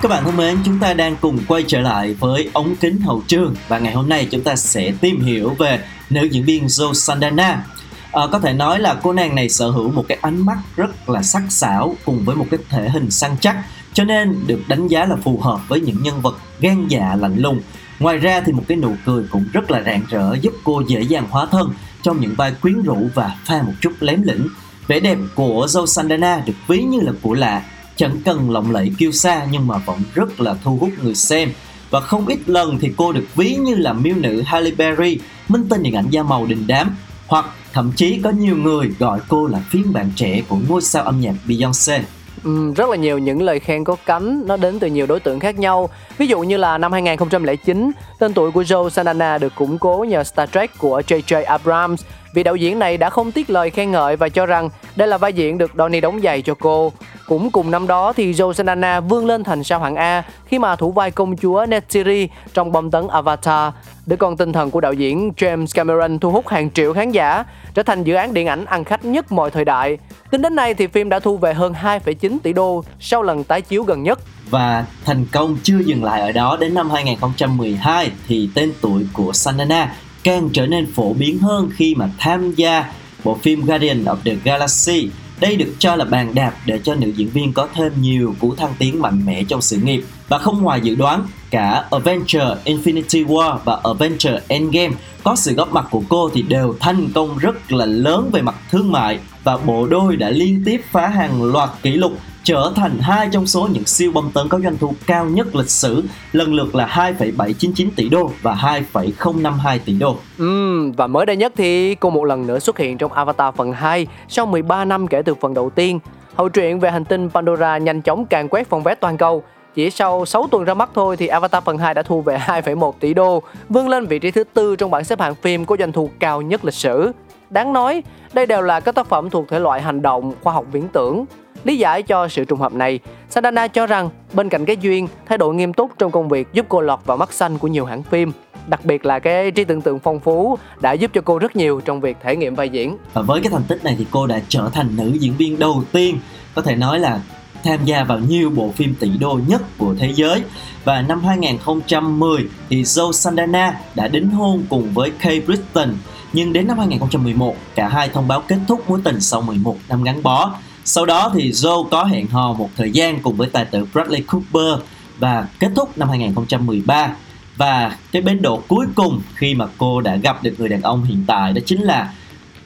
Các 0.07 0.11
bạn 0.11 0.25
thân 0.25 0.37
mến, 0.37 0.59
chúng 0.65 0.79
ta 0.79 0.95
đang 0.95 1.17
cùng 1.21 1.39
quay 1.49 1.65
trở 1.67 1.81
lại 1.81 2.15
với 2.15 2.51
ống 2.53 2.77
kính 2.77 3.01
hậu 3.01 3.23
trường 3.27 3.55
và 3.69 3.79
ngày 3.79 3.93
hôm 3.93 4.09
nay 4.09 4.29
chúng 4.31 4.43
ta 4.43 4.57
sẽ 4.57 4.93
tìm 5.01 5.21
hiểu 5.21 5.55
về 5.59 5.81
nữ 6.11 6.25
diễn 6.25 6.45
viên 6.45 6.67
Zoe 6.67 6.93
Saldana. 6.93 7.49
À, 7.49 7.65
ờ, 8.13 8.29
có 8.33 8.39
thể 8.39 8.53
nói 8.53 8.81
là 8.81 8.95
cô 9.03 9.13
nàng 9.13 9.35
này 9.35 9.49
sở 9.49 9.71
hữu 9.71 9.91
một 9.91 10.05
cái 10.09 10.19
ánh 10.23 10.47
mắt 10.47 10.59
rất 10.77 11.09
là 11.09 11.23
sắc 11.23 11.43
sảo 11.49 11.97
cùng 12.05 12.25
với 12.25 12.37
một 12.37 12.47
cái 12.51 12.61
thể 12.69 12.89
hình 12.89 13.11
săn 13.11 13.37
chắc 13.41 13.57
cho 13.93 14.05
nên 14.05 14.47
được 14.47 14.61
đánh 14.69 14.89
giá 14.89 15.05
là 15.05 15.17
phù 15.17 15.39
hợp 15.39 15.61
với 15.69 15.81
những 15.81 16.03
nhân 16.03 16.21
vật 16.21 16.39
gan 16.61 16.89
dạ 16.89 17.17
lạnh 17.21 17.37
lùng 17.39 17.61
Ngoài 17.99 18.19
ra 18.19 18.41
thì 18.41 18.53
một 18.53 18.63
cái 18.69 18.77
nụ 18.77 18.95
cười 19.07 19.25
cũng 19.31 19.45
rất 19.53 19.71
là 19.71 19.83
rạng 19.87 20.03
rỡ 20.11 20.35
giúp 20.41 20.55
cô 20.65 20.83
dễ 20.87 21.01
dàng 21.01 21.27
hóa 21.31 21.47
thân 21.47 21.71
trong 22.03 22.21
những 22.21 22.35
vai 22.35 22.53
quyến 22.63 22.83
rũ 22.83 23.09
và 23.15 23.37
pha 23.45 23.63
một 23.63 23.73
chút 23.81 23.93
lém 24.01 24.23
lĩnh. 24.23 24.49
Vẻ 24.87 25.01
đẹp 25.01 25.19
của 25.35 25.67
Zoe 25.67 25.87
Saldana 25.87 26.43
được 26.47 26.55
ví 26.67 26.83
như 26.83 27.01
là 27.01 27.13
của 27.23 27.35
lạ, 27.35 27.63
chẳng 27.97 28.17
cần 28.25 28.51
lộng 28.51 28.71
lẫy 28.71 28.93
kiêu 28.99 29.13
sa 29.13 29.47
nhưng 29.51 29.67
mà 29.67 29.79
vẫn 29.79 29.99
rất 30.15 30.41
là 30.41 30.55
thu 30.65 30.79
hút 30.81 30.91
người 31.03 31.15
xem. 31.15 31.53
Và 31.91 32.01
không 32.01 32.27
ít 32.27 32.39
lần 32.47 32.79
thì 32.81 32.93
cô 32.97 33.13
được 33.13 33.25
ví 33.35 33.55
như 33.55 33.75
là 33.75 33.93
miêu 33.93 34.15
nữ 34.17 34.43
Halle 34.47 34.71
Berry, 34.71 35.19
minh 35.49 35.67
tinh 35.71 35.83
điện 35.83 35.95
ảnh 35.95 36.11
da 36.11 36.23
màu 36.23 36.47
đình 36.47 36.65
đám, 36.67 36.97
hoặc 37.27 37.47
thậm 37.73 37.93
chí 37.97 38.21
có 38.25 38.31
nhiều 38.31 38.57
người 38.57 38.91
gọi 38.99 39.21
cô 39.29 39.47
là 39.47 39.59
phiên 39.71 39.93
bản 39.93 40.11
trẻ 40.17 40.43
của 40.49 40.59
ngôi 40.69 40.83
sao 40.83 41.03
âm 41.03 41.21
nhạc 41.21 41.35
Beyoncé. 41.49 42.03
Ừ, 42.45 42.73
rất 42.77 42.89
là 42.89 42.97
nhiều 42.97 43.19
những 43.19 43.43
lời 43.43 43.61
khen 43.61 43.85
có 43.85 43.97
cánh 44.07 44.43
nó 44.47 44.57
đến 44.57 44.79
từ 44.79 44.87
nhiều 44.87 45.07
đối 45.07 45.21
tượng 45.21 45.41
khác 45.41 45.59
nhau. 45.59 45.89
Ví 46.19 46.27
dụ 46.27 46.41
như 46.41 46.57
là 46.57 46.79
năm 46.79 46.93
2009, 46.93 47.91
tên 48.19 48.35
tuổi 48.35 48.51
của 48.51 48.63
Joe 48.63 48.89
Santana 48.89 49.39
được 49.39 49.55
củng 49.55 49.79
cố 49.79 50.05
nhờ 50.09 50.25
Star 50.25 50.51
Trek 50.51 50.79
của 50.79 51.03
J.J. 51.09 51.45
Abrams 51.45 52.05
vì 52.37 52.43
đạo 52.43 52.57
diễn 52.57 52.79
này 52.79 52.97
đã 52.97 53.11
không 53.11 53.33
tiếc 53.33 53.51
lời 53.51 53.71
khen 53.71 53.91
ngợi 53.91 54.17
và 54.17 54.29
cho 54.29 54.47
rằng 54.47 54.71
đây 54.97 55.09
là 55.09 55.19
vai 55.19 55.33
diễn 55.33 55.59
được 55.59 55.71
Donnie 55.79 56.01
đóng 56.01 56.21
giày 56.21 56.43
cho 56.43 56.55
cô. 56.55 56.93
Cũng 57.27 57.51
cùng 57.51 57.71
năm 57.71 57.87
đó 57.87 58.13
thì 58.13 58.33
Joe 58.33 59.01
vươn 59.01 59.27
lên 59.27 59.45
thành 59.45 59.65
sao 59.65 59.81
hạng 59.81 59.97
A 59.97 60.23
khi 60.47 60.59
mà 60.59 60.77
thủ 60.77 60.93
vai 60.93 61.11
công 61.11 61.37
chúa 61.37 61.67
Netiri 61.69 62.29
trong 62.55 62.73
bom 62.73 62.91
tấn 62.91 63.09
Avatar. 63.09 63.73
Để 64.07 64.17
con 64.17 64.37
tinh 64.37 64.53
thần 64.53 64.71
của 64.71 64.81
đạo 64.81 64.93
diễn 64.93 65.31
James 65.37 65.67
Cameron 65.75 66.19
thu 66.19 66.31
hút 66.31 66.49
hàng 66.49 66.71
triệu 66.71 66.95
khán 66.95 67.13
giả, 67.13 67.45
trở 67.75 67.83
thành 67.83 68.05
dự 68.05 68.15
án 68.15 68.35
điện 68.35 68.47
ảnh 68.47 68.65
ăn 68.65 68.85
khách 68.85 69.05
nhất 69.05 69.33
mọi 69.33 69.51
thời 69.51 69.65
đại. 69.65 69.99
Tính 70.31 70.43
đến 70.43 70.55
nay 70.55 70.75
thì 70.75 70.87
phim 70.87 71.09
đã 71.09 71.19
thu 71.19 71.37
về 71.37 71.55
hơn 71.55 71.75
2,9 71.83 72.39
tỷ 72.43 72.53
đô 72.53 72.85
sau 73.01 73.23
lần 73.23 73.45
tái 73.45 73.61
chiếu 73.61 73.83
gần 73.83 74.03
nhất. 74.03 74.19
Và 74.51 74.85
thành 75.05 75.27
công 75.33 75.57
chưa 75.63 75.79
dừng 75.87 76.05
lại 76.05 76.21
ở 76.21 76.33
đó 76.33 76.57
đến 76.61 76.75
năm 76.75 76.91
2012 76.91 78.11
thì 78.29 78.51
tên 78.55 78.73
tuổi 78.81 79.07
của 79.13 79.33
Sanana 79.33 79.95
càng 80.25 80.49
trở 80.53 80.67
nên 80.67 80.93
phổ 80.93 81.13
biến 81.13 81.39
hơn 81.39 81.71
khi 81.77 81.95
mà 81.95 82.09
tham 82.19 82.53
gia 82.53 82.85
bộ 83.25 83.35
phim 83.35 83.65
Guardian 83.65 84.05
of 84.05 84.17
the 84.25 84.35
Galaxy. 84.45 85.11
Đây 85.41 85.57
được 85.57 85.75
cho 85.79 85.97
là 85.97 86.05
bàn 86.05 86.35
đạp 86.35 86.53
để 86.67 86.81
cho 86.85 86.95
nữ 86.95 87.09
diễn 87.09 87.29
viên 87.29 87.53
có 87.53 87.69
thêm 87.75 87.93
nhiều 88.01 88.35
cú 88.41 88.55
thăng 88.55 88.75
tiến 88.79 89.03
mạnh 89.03 89.27
mẽ 89.27 89.45
trong 89.49 89.63
sự 89.63 89.77
nghiệp. 89.77 90.05
Và 90.29 90.39
không 90.39 90.63
ngoài 90.63 90.81
dự 90.81 90.95
đoán, 90.95 91.27
cả 91.51 91.85
Avenger 91.91 92.49
Infinity 92.65 93.27
War 93.27 93.59
và 93.65 93.81
Avenger 93.85 94.35
Endgame 94.49 94.95
có 95.25 95.37
sự 95.37 95.55
góp 95.55 95.73
mặt 95.73 95.87
của 95.91 96.03
cô 96.09 96.31
thì 96.35 96.43
đều 96.43 96.77
thành 96.81 97.09
công 97.15 97.39
rất 97.39 97.73
là 97.73 97.87
lớn 97.87 98.31
về 98.33 98.43
mặt 98.43 98.55
thương 98.71 98.93
mại 98.93 99.19
và 99.45 99.57
bộ 99.57 99.87
đôi 99.87 100.17
đã 100.17 100.31
liên 100.31 100.63
tiếp 100.67 100.81
phá 100.91 101.09
hàng 101.09 101.43
loạt 101.43 101.71
kỷ 101.83 101.91
lục 101.91 102.13
trở 102.47 102.73
thành 102.77 102.99
hai 103.01 103.29
trong 103.33 103.47
số 103.47 103.69
những 103.73 103.85
siêu 103.85 104.13
bom 104.15 104.31
tấn 104.35 104.49
có 104.49 104.59
doanh 104.61 104.77
thu 104.79 104.93
cao 105.07 105.25
nhất 105.25 105.55
lịch 105.55 105.71
sử, 105.71 106.03
lần 106.33 106.55
lượt 106.55 106.75
là 106.75 106.87
2,799 106.87 107.91
tỷ 107.97 108.09
đô 108.09 108.31
và 108.43 108.55
2,052 108.55 109.79
tỷ 109.79 109.93
đô. 109.93 110.17
Ừ, 110.39 110.93
và 110.97 111.07
mới 111.07 111.27
đây 111.27 111.37
nhất 111.37 111.53
thì 111.57 111.95
cô 111.95 112.11
một 112.11 112.25
lần 112.25 112.47
nữa 112.47 112.59
xuất 112.59 112.79
hiện 112.79 112.99
trong 112.99 113.13
Avatar 113.13 113.55
phần 113.55 113.73
2 113.73 114.07
sau 114.29 114.47
13 114.47 114.85
năm 114.85 115.07
kể 115.07 115.23
từ 115.23 115.35
phần 115.35 115.55
đầu 115.55 115.71
tiên. 115.71 115.99
Hậu 116.35 116.49
truyện 116.49 116.81
về 116.81 116.91
hành 116.91 117.05
tinh 117.05 117.31
Pandora 117.31 117.79
nhanh 117.79 118.03
chóng 118.03 118.27
càng 118.27 118.49
quét 118.49 118.69
phòng 118.69 118.83
vé 118.83 118.95
toàn 118.95 119.17
cầu. 119.17 119.43
Chỉ 119.75 119.91
sau 119.91 120.25
6 120.25 120.49
tuần 120.51 120.65
ra 120.65 120.75
mắt 120.75 120.91
thôi 120.95 121.17
thì 121.17 121.27
Avatar 121.27 121.63
phần 121.65 121.79
2 121.79 121.95
đã 121.95 122.03
thu 122.03 122.23
về 122.23 122.39
2,1 122.47 122.93
tỷ 123.01 123.15
đô, 123.15 123.43
vươn 123.69 123.89
lên 123.89 124.07
vị 124.07 124.19
trí 124.19 124.31
thứ 124.31 124.45
tư 124.45 124.77
trong 124.77 124.91
bảng 124.91 125.05
xếp 125.05 125.21
hạng 125.21 125.35
phim 125.35 125.65
có 125.65 125.77
doanh 125.79 125.93
thu 125.93 126.11
cao 126.19 126.43
nhất 126.43 126.65
lịch 126.65 126.75
sử. 126.75 127.13
Đáng 127.51 127.73
nói, 127.73 128.03
đây 128.33 128.47
đều 128.47 128.63
là 128.63 128.81
các 128.81 128.95
tác 128.95 129.07
phẩm 129.07 129.31
thuộc 129.31 129.49
thể 129.49 129.59
loại 129.59 129.83
hành 129.83 130.03
động, 130.03 130.33
khoa 130.43 130.53
học 130.53 130.65
viễn 130.73 130.89
tưởng. 130.89 131.25
Lý 131.65 131.79
giải 131.79 132.03
cho 132.03 132.29
sự 132.29 132.45
trùng 132.45 132.61
hợp 132.61 132.73
này, 132.73 133.01
Sandana 133.31 133.69
cho 133.69 133.87
rằng 133.87 134.11
bên 134.33 134.49
cạnh 134.49 134.65
cái 134.65 134.77
duyên, 134.81 135.09
thái 135.27 135.39
độ 135.39 135.53
nghiêm 135.53 135.73
túc 135.73 135.91
trong 135.99 136.11
công 136.11 136.29
việc 136.29 136.49
giúp 136.53 136.67
cô 136.69 136.81
lọt 136.81 136.99
vào 137.05 137.17
mắt 137.17 137.33
xanh 137.33 137.59
của 137.59 137.69
nhiều 137.69 137.85
hãng 137.85 138.03
phim. 138.03 138.33
Đặc 138.67 138.85
biệt 138.85 139.07
là 139.07 139.19
cái 139.19 139.51
trí 139.51 139.65
tưởng 139.65 139.81
tượng 139.81 139.99
phong 139.99 140.21
phú 140.21 140.59
đã 140.81 140.93
giúp 140.93 141.11
cho 141.15 141.21
cô 141.21 141.39
rất 141.39 141.57
nhiều 141.57 141.81
trong 141.85 142.01
việc 142.01 142.17
thể 142.23 142.37
nghiệm 142.37 142.55
vai 142.55 142.69
diễn. 142.69 142.97
Và 143.13 143.23
với 143.23 143.41
cái 143.41 143.51
thành 143.53 143.65
tích 143.69 143.85
này 143.85 143.95
thì 143.99 144.07
cô 144.11 144.27
đã 144.27 144.41
trở 144.49 144.71
thành 144.73 144.97
nữ 144.97 145.13
diễn 145.21 145.37
viên 145.37 145.59
đầu 145.59 145.83
tiên 145.93 146.19
có 146.55 146.63
thể 146.63 146.77
nói 146.77 146.99
là 146.99 147.21
tham 147.65 147.85
gia 147.85 148.05
vào 148.05 148.19
nhiều 148.19 148.51
bộ 148.51 148.73
phim 148.77 148.95
tỷ 148.95 149.09
đô 149.21 149.41
nhất 149.47 149.63
của 149.79 149.95
thế 149.99 150.13
giới 150.13 150.43
và 150.85 151.03
năm 151.03 151.25
2010 151.25 152.49
thì 152.71 152.83
joe 152.83 153.13
sandana 153.13 153.81
đã 153.95 154.09
đính 154.09 154.31
hôn 154.31 154.65
cùng 154.69 154.89
với 154.95 155.11
kay 155.11 155.41
Britton 155.41 155.95
nhưng 156.33 156.53
đến 156.53 156.67
năm 156.67 156.79
2011 156.79 157.57
cả 157.75 157.89
hai 157.89 158.09
thông 158.09 158.29
báo 158.29 158.43
kết 158.49 158.59
thúc 158.69 158.91
mối 158.91 159.01
tình 159.05 159.21
sau 159.21 159.41
11 159.41 159.77
năm 159.89 160.03
gắn 160.03 160.23
bó 160.23 160.53
sau 160.87 161.07
đó 161.07 161.31
thì 161.35 161.51
Joe 161.51 161.85
có 161.85 162.05
hẹn 162.05 162.27
hò 162.27 162.53
một 162.53 162.71
thời 162.77 162.91
gian 162.91 163.23
cùng 163.23 163.37
với 163.37 163.49
tài 163.49 163.65
tử 163.65 163.87
Bradley 163.93 164.21
Cooper 164.21 164.85
và 165.19 165.49
kết 165.59 165.69
thúc 165.77 165.99
năm 165.99 166.09
2013 166.09 167.13
và 167.57 167.97
cái 168.13 168.23
bến 168.23 168.43
độ 168.43 168.63
cuối 168.69 168.87
cùng 168.95 169.21
khi 169.35 169.55
mà 169.55 169.67
cô 169.79 170.01
đã 170.01 170.17
gặp 170.17 170.43
được 170.43 170.55
người 170.59 170.69
đàn 170.69 170.83
ông 170.83 171.05
hiện 171.05 171.25
tại 171.27 171.53
đó 171.53 171.61
chính 171.67 171.83
là 171.83 172.13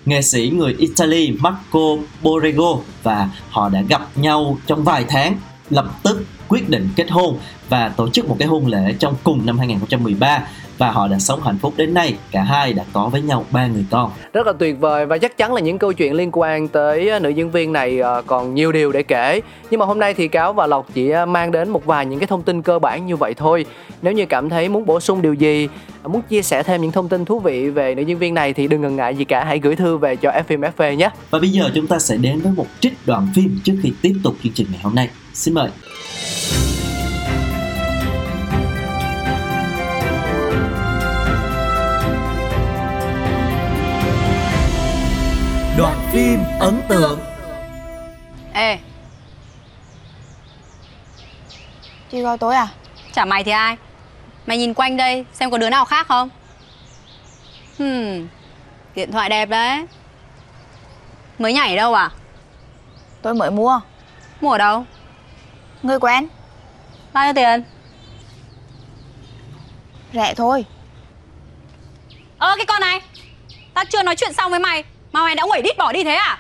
nghệ 0.05 0.23
sĩ 0.23 0.51
người 0.51 0.77
Italy 0.79 1.33
Marco 1.41 1.97
Borrego 2.23 2.77
và 3.03 3.29
họ 3.51 3.69
đã 3.69 3.83
gặp 3.83 4.09
nhau 4.17 4.59
trong 4.67 4.85
vài 4.85 5.05
tháng, 5.09 5.37
lập 5.71 5.87
tức 6.03 6.25
quyết 6.49 6.69
định 6.69 6.89
kết 6.97 7.11
hôn 7.11 7.39
và 7.69 7.89
tổ 7.89 8.09
chức 8.09 8.29
một 8.29 8.37
cái 8.39 8.49
hôn 8.49 8.67
lễ 8.67 8.95
trong 8.99 9.15
cùng 9.25 9.47
năm 9.47 9.59
2013 9.59 10.43
và 10.81 10.91
họ 10.91 11.09
đã 11.09 11.19
sống 11.19 11.41
hạnh 11.43 11.59
phúc 11.59 11.75
đến 11.77 11.95
nay. 11.95 12.15
Cả 12.31 12.43
hai 12.43 12.73
đã 12.73 12.85
có 12.93 13.09
với 13.09 13.23
nhau 13.23 13.45
ba 13.51 13.67
người 13.67 13.85
con. 13.91 14.11
Rất 14.33 14.47
là 14.47 14.53
tuyệt 14.53 14.81
vời 14.81 15.07
và 15.07 15.19
chắc 15.19 15.37
chắn 15.37 15.55
là 15.55 15.61
những 15.61 15.79
câu 15.79 15.93
chuyện 15.93 16.15
liên 16.15 16.31
quan 16.33 16.69
tới 16.69 17.09
ờ, 17.09 17.19
nữ 17.19 17.29
diễn 17.29 17.51
viên 17.51 17.73
này 17.73 17.99
ờ, 17.99 18.23
còn 18.27 18.55
nhiều 18.55 18.73
điều 18.73 18.93
để 18.93 19.03
kể. 19.03 19.41
Nhưng 19.71 19.81
mà 19.81 19.87
hôm 19.87 19.99
nay 19.99 20.15
thì 20.15 20.29
cáo 20.29 20.53
và 20.53 20.67
lộc 20.67 20.87
chỉ 20.95 21.11
ờ, 21.11 21.27
mang 21.27 21.53
đến 21.53 21.69
một 21.69 21.87
vài 21.87 22.07
những 22.07 22.19
cái 22.19 22.27
thông 22.27 22.43
tin 22.43 22.63
cơ 22.63 22.79
bản 22.79 23.07
như 23.07 23.17
vậy 23.17 23.35
thôi. 23.35 23.67
Nếu 24.03 24.13
như 24.13 24.27
cảm 24.27 24.49
thấy 24.49 24.69
muốn 24.69 24.87
bổ 24.87 25.01
sung 25.01 25.23
điều 25.23 25.35
gì 25.35 25.69
muốn 26.05 26.23
chia 26.23 26.43
sẻ 26.43 26.63
thêm 26.63 26.83
những 26.83 26.93
thông 26.93 27.09
tin 27.09 27.25
thú 27.25 27.41
vị 27.41 27.71
về 27.71 27.95
nữ 27.95 28.03
diễn 28.03 28.19
viên 28.19 28.35
này 28.35 28.53
thì 28.53 28.69
đừng 28.69 28.81
ngần 28.81 28.97
ngại 28.97 29.15
gì 29.15 29.25
cả 29.25 29.45
hãy 29.45 29.59
gửi 29.59 29.77
thư 29.77 29.97
về 29.97 30.17
cho 30.17 30.31
FM 30.31 30.71
FV 30.77 30.95
nhé. 30.95 31.11
Và 31.31 31.39
bây 31.39 31.49
giờ 31.49 31.71
chúng 31.75 31.87
ta 31.87 31.99
sẽ 31.99 32.17
đến 32.17 32.41
với 32.41 32.53
một 32.53 32.67
trích 32.81 32.93
đoạn 33.07 33.29
phim 33.35 33.59
trước 33.65 33.75
khi 33.83 33.93
tiếp 34.03 34.15
tục 34.25 34.35
chương 34.43 34.53
trình 34.53 34.67
ngày 34.71 34.81
hôm 34.83 34.95
nay. 34.95 35.09
Xin 35.35 35.55
mời 35.55 35.71
Đoạn 45.81 45.99
phim 46.13 46.41
ấn 46.59 46.83
tượng. 46.89 47.21
Ê. 48.53 48.79
Chị 52.11 52.21
gọi 52.21 52.39
tôi 52.39 52.55
à? 52.55 52.69
Chả 53.13 53.25
mày 53.25 53.45
thì 53.45 53.51
ai? 53.51 53.77
Mày 54.47 54.59
nhìn 54.59 54.75
quanh 54.75 54.97
đây 54.97 55.25
xem 55.33 55.51
có 55.51 55.59
đứa 55.59 55.71
nào 55.71 55.85
khác 55.85 56.07
không? 56.07 56.29
Hmm 57.79 58.29
Điện 58.95 59.13
thoại 59.13 59.29
đẹp 59.29 59.49
đấy. 59.49 59.87
Mới 61.39 61.53
nhảy 61.53 61.77
đâu 61.77 61.95
à? 61.95 62.11
Tôi 63.23 63.35
mới 63.35 63.51
mua. 63.51 63.81
Mua 64.41 64.53
ở 64.53 64.59
đâu? 64.59 64.85
Người 65.83 65.99
quen. 65.99 66.29
Bao 67.13 67.25
nhiêu 67.25 67.35
tiền? 67.35 67.65
Rẻ 70.13 70.35
thôi. 70.35 70.65
Ơ 72.39 72.55
cái 72.57 72.67
con 72.67 72.81
này. 72.81 73.01
Tao 73.75 73.85
chưa 73.85 74.03
nói 74.03 74.17
chuyện 74.17 74.33
xong 74.33 74.51
với 74.51 74.61
mày 74.61 74.85
Mà 75.13 75.23
mày 75.23 75.35
đã 75.35 75.47
quẩy 75.47 75.63
đít 75.63 75.79
bỏ 75.79 75.93
đi 75.93 76.05
thế 76.05 76.15
à? 76.15 76.39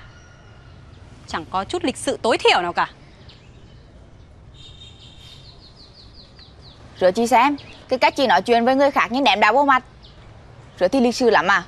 Chẳng 1.26 1.44
có 1.50 1.64
chút 1.64 1.84
lịch 1.84 1.96
sự 1.96 2.18
tối 2.22 2.38
thiểu 2.38 2.62
nào 2.62 2.72
cả. 2.72 2.90
Rồi 7.00 7.12
chị 7.12 7.26
xem 7.26 7.56
Cái 7.88 7.98
cách 7.98 8.16
chị 8.16 8.26
nói 8.26 8.42
chuyện 8.42 8.64
với 8.64 8.74
người 8.74 8.90
khác 8.90 9.12
như 9.12 9.20
ném 9.20 9.40
đá 9.40 9.52
vô 9.52 9.64
mặt. 9.64 9.84
Rồi 10.78 10.88
thì 10.88 11.00
lịch 11.00 11.16
sự 11.16 11.30
lắm 11.30 11.48
à? 11.48 11.62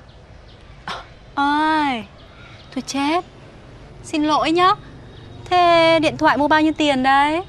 Ơi 1.34 2.04
Thôi 2.74 2.82
chết. 2.86 3.24
Xin 4.04 4.24
lỗi 4.24 4.52
nhá. 4.52 4.70
Thế 5.44 5.98
điện 6.02 6.16
thoại 6.16 6.36
mua 6.36 6.48
bao 6.48 6.60
nhiêu 6.60 6.72
tiền 6.72 7.02
đấy? 7.02 7.42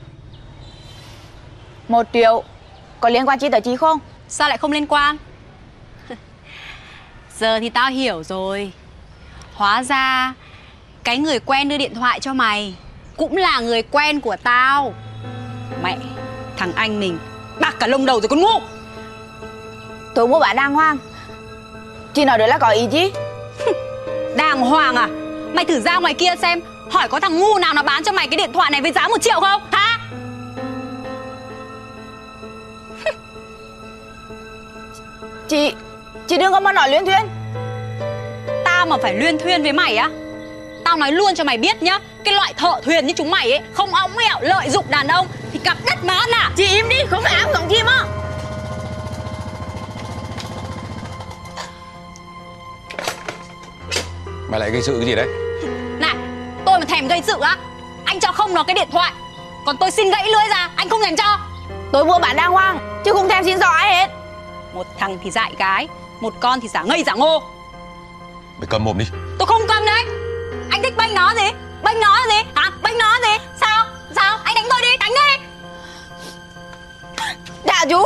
Một 1.87 2.07
triệu. 2.13 2.43
Có 2.99 3.09
liên 3.09 3.27
quan 3.27 3.39
chi 3.39 3.49
tới 3.49 3.61
chị 3.61 3.75
không? 3.75 3.99
Sao 4.27 4.49
lại 4.49 4.57
không 4.57 4.71
liên 4.71 4.87
quan? 4.87 5.17
Giờ 7.37 7.59
thì 7.59 7.69
tao 7.69 7.89
hiểu 7.89 8.23
rồi 8.23 8.71
Hóa 9.53 9.83
ra 9.83 10.33
Cái 11.03 11.17
người 11.17 11.39
quen 11.39 11.69
đưa 11.69 11.77
điện 11.77 11.95
thoại 11.95 12.19
cho 12.19 12.33
mày 12.33 12.75
Cũng 13.17 13.37
là 13.37 13.59
người 13.59 13.81
quen 13.81 14.21
của 14.21 14.35
tao. 14.43 14.93
Mẹ 15.83 15.97
Thằng 16.57 16.73
anh 16.75 16.99
mình 16.99 17.17
Bạc 17.59 17.75
cả 17.79 17.87
lông 17.87 18.05
đầu 18.05 18.19
rồi 18.19 18.27
con 18.29 18.39
ngu. 18.39 18.59
Tôi 20.15 20.27
mua 20.27 20.39
bán 20.39 20.55
đàng 20.55 20.73
hoàng 20.73 20.97
Chị 22.13 22.25
nói 22.25 22.37
đấy 22.37 22.47
là 22.47 22.57
có 22.57 22.69
ý 22.69 22.87
chứ 22.91 23.11
Đàng 24.37 24.61
hoàng 24.61 24.95
à? 24.95 25.07
Mày 25.53 25.65
thử 25.65 25.79
ra 25.79 25.97
ngoài 25.97 26.13
kia 26.13 26.35
xem 26.41 26.61
Hỏi 26.91 27.07
có 27.07 27.19
thằng 27.19 27.39
ngu 27.39 27.57
nào 27.57 27.73
nó 27.73 27.83
bán 27.83 28.03
cho 28.03 28.11
mày 28.11 28.27
cái 28.27 28.37
điện 28.37 28.51
thoại 28.53 28.71
này 28.71 28.81
với 28.81 28.91
giá 28.91 29.07
một 29.07 29.21
triệu 29.21 29.39
không? 29.39 29.61
Hả? 29.71 29.99
Chị 35.47 35.73
Chị 36.27 36.37
đừng 36.37 36.51
có 36.51 36.59
mà 36.59 36.73
nói 36.73 36.89
luyến 36.89 37.05
thuyên 37.05 37.42
Tao 38.83 38.89
mà 38.89 38.97
phải 38.97 39.15
luyên 39.15 39.37
thuyên 39.37 39.63
với 39.63 39.73
mày 39.73 39.97
á. 39.97 40.09
Tao 40.83 40.97
nói 40.97 41.11
luôn 41.11 41.35
cho 41.35 41.43
mày 41.43 41.57
biết 41.57 41.83
nhá 41.83 41.99
Cái 42.23 42.33
loại 42.33 42.53
thợ 42.57 42.81
thuyền 42.83 43.07
như 43.07 43.13
chúng 43.17 43.31
mày 43.31 43.51
ấy 43.51 43.59
Không 43.73 43.93
ống 43.93 44.11
mẹo 44.15 44.37
lợi 44.41 44.69
dụng 44.69 44.85
đàn 44.89 45.07
ông 45.07 45.27
Thì 45.53 45.59
cặp 45.59 45.77
đất 45.85 46.03
má 46.03 46.19
nà 46.31 46.51
Chị 46.55 46.67
im 46.67 46.89
đi 46.89 46.95
không 47.09 47.23
phải 47.23 47.33
ám 47.33 47.49
giọng 47.53 47.67
chim 47.69 47.85
á. 47.85 48.05
Mày 54.49 54.59
lại 54.59 54.71
gây 54.71 54.81
sự 54.81 54.97
cái 54.99 55.07
gì 55.07 55.15
đấy? 55.15 55.27
Này 55.99 56.15
tôi 56.65 56.79
mà 56.79 56.85
thèm 56.85 57.07
gây 57.07 57.21
sự 57.27 57.39
á 57.41 57.57
Anh 58.05 58.19
cho 58.19 58.31
không 58.31 58.53
nó 58.53 58.63
cái 58.63 58.73
điện 58.73 58.87
thoại 58.91 59.11
Còn 59.65 59.77
tôi 59.77 59.91
xin 59.91 60.09
gãy 60.09 60.25
lưỡi 60.25 60.49
ra 60.49 60.69
anh 60.75 60.89
không 60.89 61.01
dành 61.01 61.15
cho. 61.15 61.37
Tôi 61.91 62.05
mua 62.05 62.19
bán 62.19 62.35
đang 62.35 62.51
hoang 62.51 63.01
Chứ 63.05 63.13
không 63.13 63.29
thèm 63.29 63.43
xin 63.43 63.59
giỏi 63.59 63.79
hết. 63.81 64.09
Một 64.73 64.87
thằng 64.99 65.17
thì 65.23 65.31
dại 65.31 65.51
gái 65.57 65.87
Một 66.19 66.33
con 66.39 66.59
thì 66.59 66.67
giả 66.67 66.83
ngây 66.83 67.03
giả 67.03 67.13
ngô 67.13 67.52
mày 68.63 68.67
cầm 68.69 68.83
mồm 68.83 68.97
đi. 68.97 69.05
Tôi 69.39 69.45
không 69.45 69.61
cầm 69.67 69.85
đấy. 69.85 70.03
Anh 70.69 70.83
thích 70.83 70.97
bênh 70.97 71.13
nó 71.13 71.33
gì? 71.35 71.51
Bênh 71.83 71.99
nó 71.99 72.19
là 72.19 72.35
gì? 72.35 72.49
Hả? 72.55 72.71
Bênh 72.83 72.97
nó 72.97 73.19
là 73.19 73.19
gì? 73.31 73.43
Sao? 73.61 73.85
Sao? 74.15 74.37
Anh 74.43 74.55
đánh 74.55 74.65
tôi 74.69 74.81
đi 74.81 74.97
Đánh 74.99 75.11
đi. 75.13 75.45
Dạ 77.63 77.85
chú. 77.89 78.03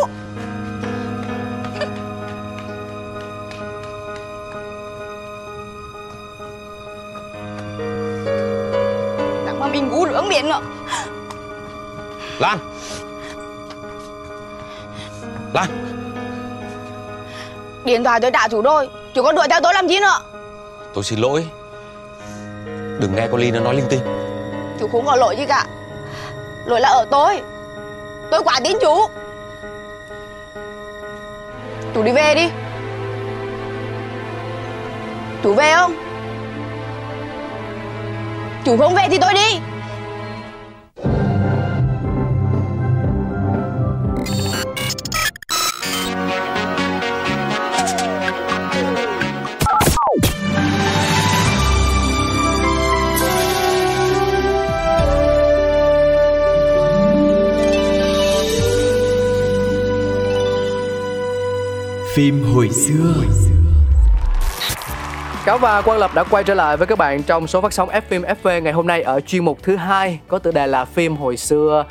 Đặng 9.46 9.60
mà 9.60 9.68
mình 9.68 9.90
ngủ 9.90 10.06
lưỡng 10.06 10.30
biển 10.30 10.50
nữa. 10.50 10.62
Lan. 12.40 12.58
Lan. 15.54 15.68
Điện 17.86 18.04
thoại 18.04 18.20
tôi 18.20 18.32
trả 18.32 18.48
chú 18.48 18.62
rồi 18.62 18.90
Chú 19.14 19.24
có 19.24 19.32
đuổi 19.32 19.48
theo 19.50 19.60
tôi 19.64 19.74
làm 19.74 19.88
gì 19.88 20.00
nữa 20.00 20.20
tôi 20.98 21.04
xin 21.04 21.20
lỗi. 21.20 21.48
Đừng 23.00 23.16
nghe 23.16 23.28
con 23.32 23.40
ly 23.40 23.52
nó 23.52 23.60
nói 23.60 23.76
linh 23.76 23.86
tinh. 23.90 24.00
Chú 24.80 24.88
không 24.92 25.06
có 25.06 25.16
lỗi 25.16 25.36
gì 25.38 25.46
cả 25.46 25.66
Lỗi 26.66 26.82
là 26.82 26.90
ở 26.90 27.06
tôi. 27.12 27.42
Tôi 28.32 28.44
quá 28.44 28.60
tin 28.64 28.78
chú. 28.82 29.08
Chú 31.94 32.04
đi 32.04 32.12
về 32.12 32.36
đi. 32.36 32.50
Chú 35.44 35.54
về 35.54 35.74
không? 35.76 35.96
Chú 38.66 38.78
không 38.78 38.96
về 38.96 39.08
thì 39.10 39.18
tôi 39.18 39.34
đi. 39.34 39.60
Phim 62.18 62.44
hồi 62.56 62.70
xưa 62.70 63.14
Cáo 65.46 65.58
và 65.58 65.82
Quang 65.82 66.00
Lập 66.00 66.12
đã 66.16 66.24
quay 66.24 66.44
trở 66.44 66.54
lại 66.54 66.78
với 66.78 66.88
các 66.88 66.98
bạn 66.98 67.24
trong 67.24 67.48
số 67.48 67.62
phát 67.62 67.74
sóng 67.74 67.90
F 67.90 68.02
phim 68.10 68.22
FV 68.22 68.62
ngày 68.62 68.74
hôm 68.74 68.88
nay 68.88 69.02
ở 69.02 69.20
chuyên 69.20 69.46
mục 69.46 69.58
thứ 69.64 69.76
hai 69.76 70.20
có 70.28 70.40
tựa 70.40 70.52
đề 70.52 70.68
là 70.68 70.86
phim 70.86 71.16
hồi 71.16 71.38
xưa. 71.38 71.86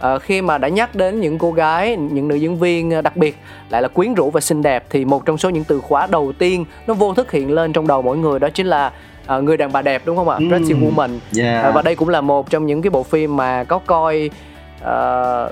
À, 0.00 0.18
khi 0.18 0.42
mà 0.42 0.58
đã 0.58 0.68
nhắc 0.68 0.94
đến 0.94 1.20
những 1.20 1.38
cô 1.38 1.52
gái, 1.52 1.96
những 1.96 2.28
nữ 2.28 2.34
diễn 2.34 2.58
viên 2.58 3.02
đặc 3.02 3.16
biệt 3.16 3.36
lại 3.70 3.82
là 3.82 3.88
quyến 3.88 4.14
rũ 4.14 4.30
và 4.30 4.40
xinh 4.40 4.62
đẹp 4.62 4.84
thì 4.90 5.04
một 5.04 5.26
trong 5.26 5.38
số 5.38 5.50
những 5.50 5.64
từ 5.64 5.80
khóa 5.80 6.06
đầu 6.06 6.32
tiên 6.38 6.64
nó 6.86 6.94
vô 6.94 7.14
thức 7.14 7.30
hiện 7.32 7.50
lên 7.50 7.72
trong 7.72 7.86
đầu 7.86 8.02
mỗi 8.02 8.16
người 8.16 8.38
đó 8.38 8.48
chính 8.54 8.66
là 8.66 8.92
à, 9.26 9.38
người 9.38 9.56
đàn 9.56 9.72
bà 9.72 9.82
đẹp 9.82 10.02
đúng 10.04 10.16
không 10.16 10.28
ạ? 10.28 10.36
Ừm, 10.36 10.48
Pretty 10.48 10.74
Woman. 10.74 11.18
yeah. 11.38 11.64
À, 11.64 11.70
và 11.70 11.82
đây 11.82 11.94
cũng 11.94 12.08
là 12.08 12.20
một 12.20 12.50
trong 12.50 12.66
những 12.66 12.82
cái 12.82 12.90
bộ 12.90 13.02
phim 13.02 13.36
mà 13.36 13.64
có 13.64 13.78
coi 13.78 14.30
ờ, 14.80 15.50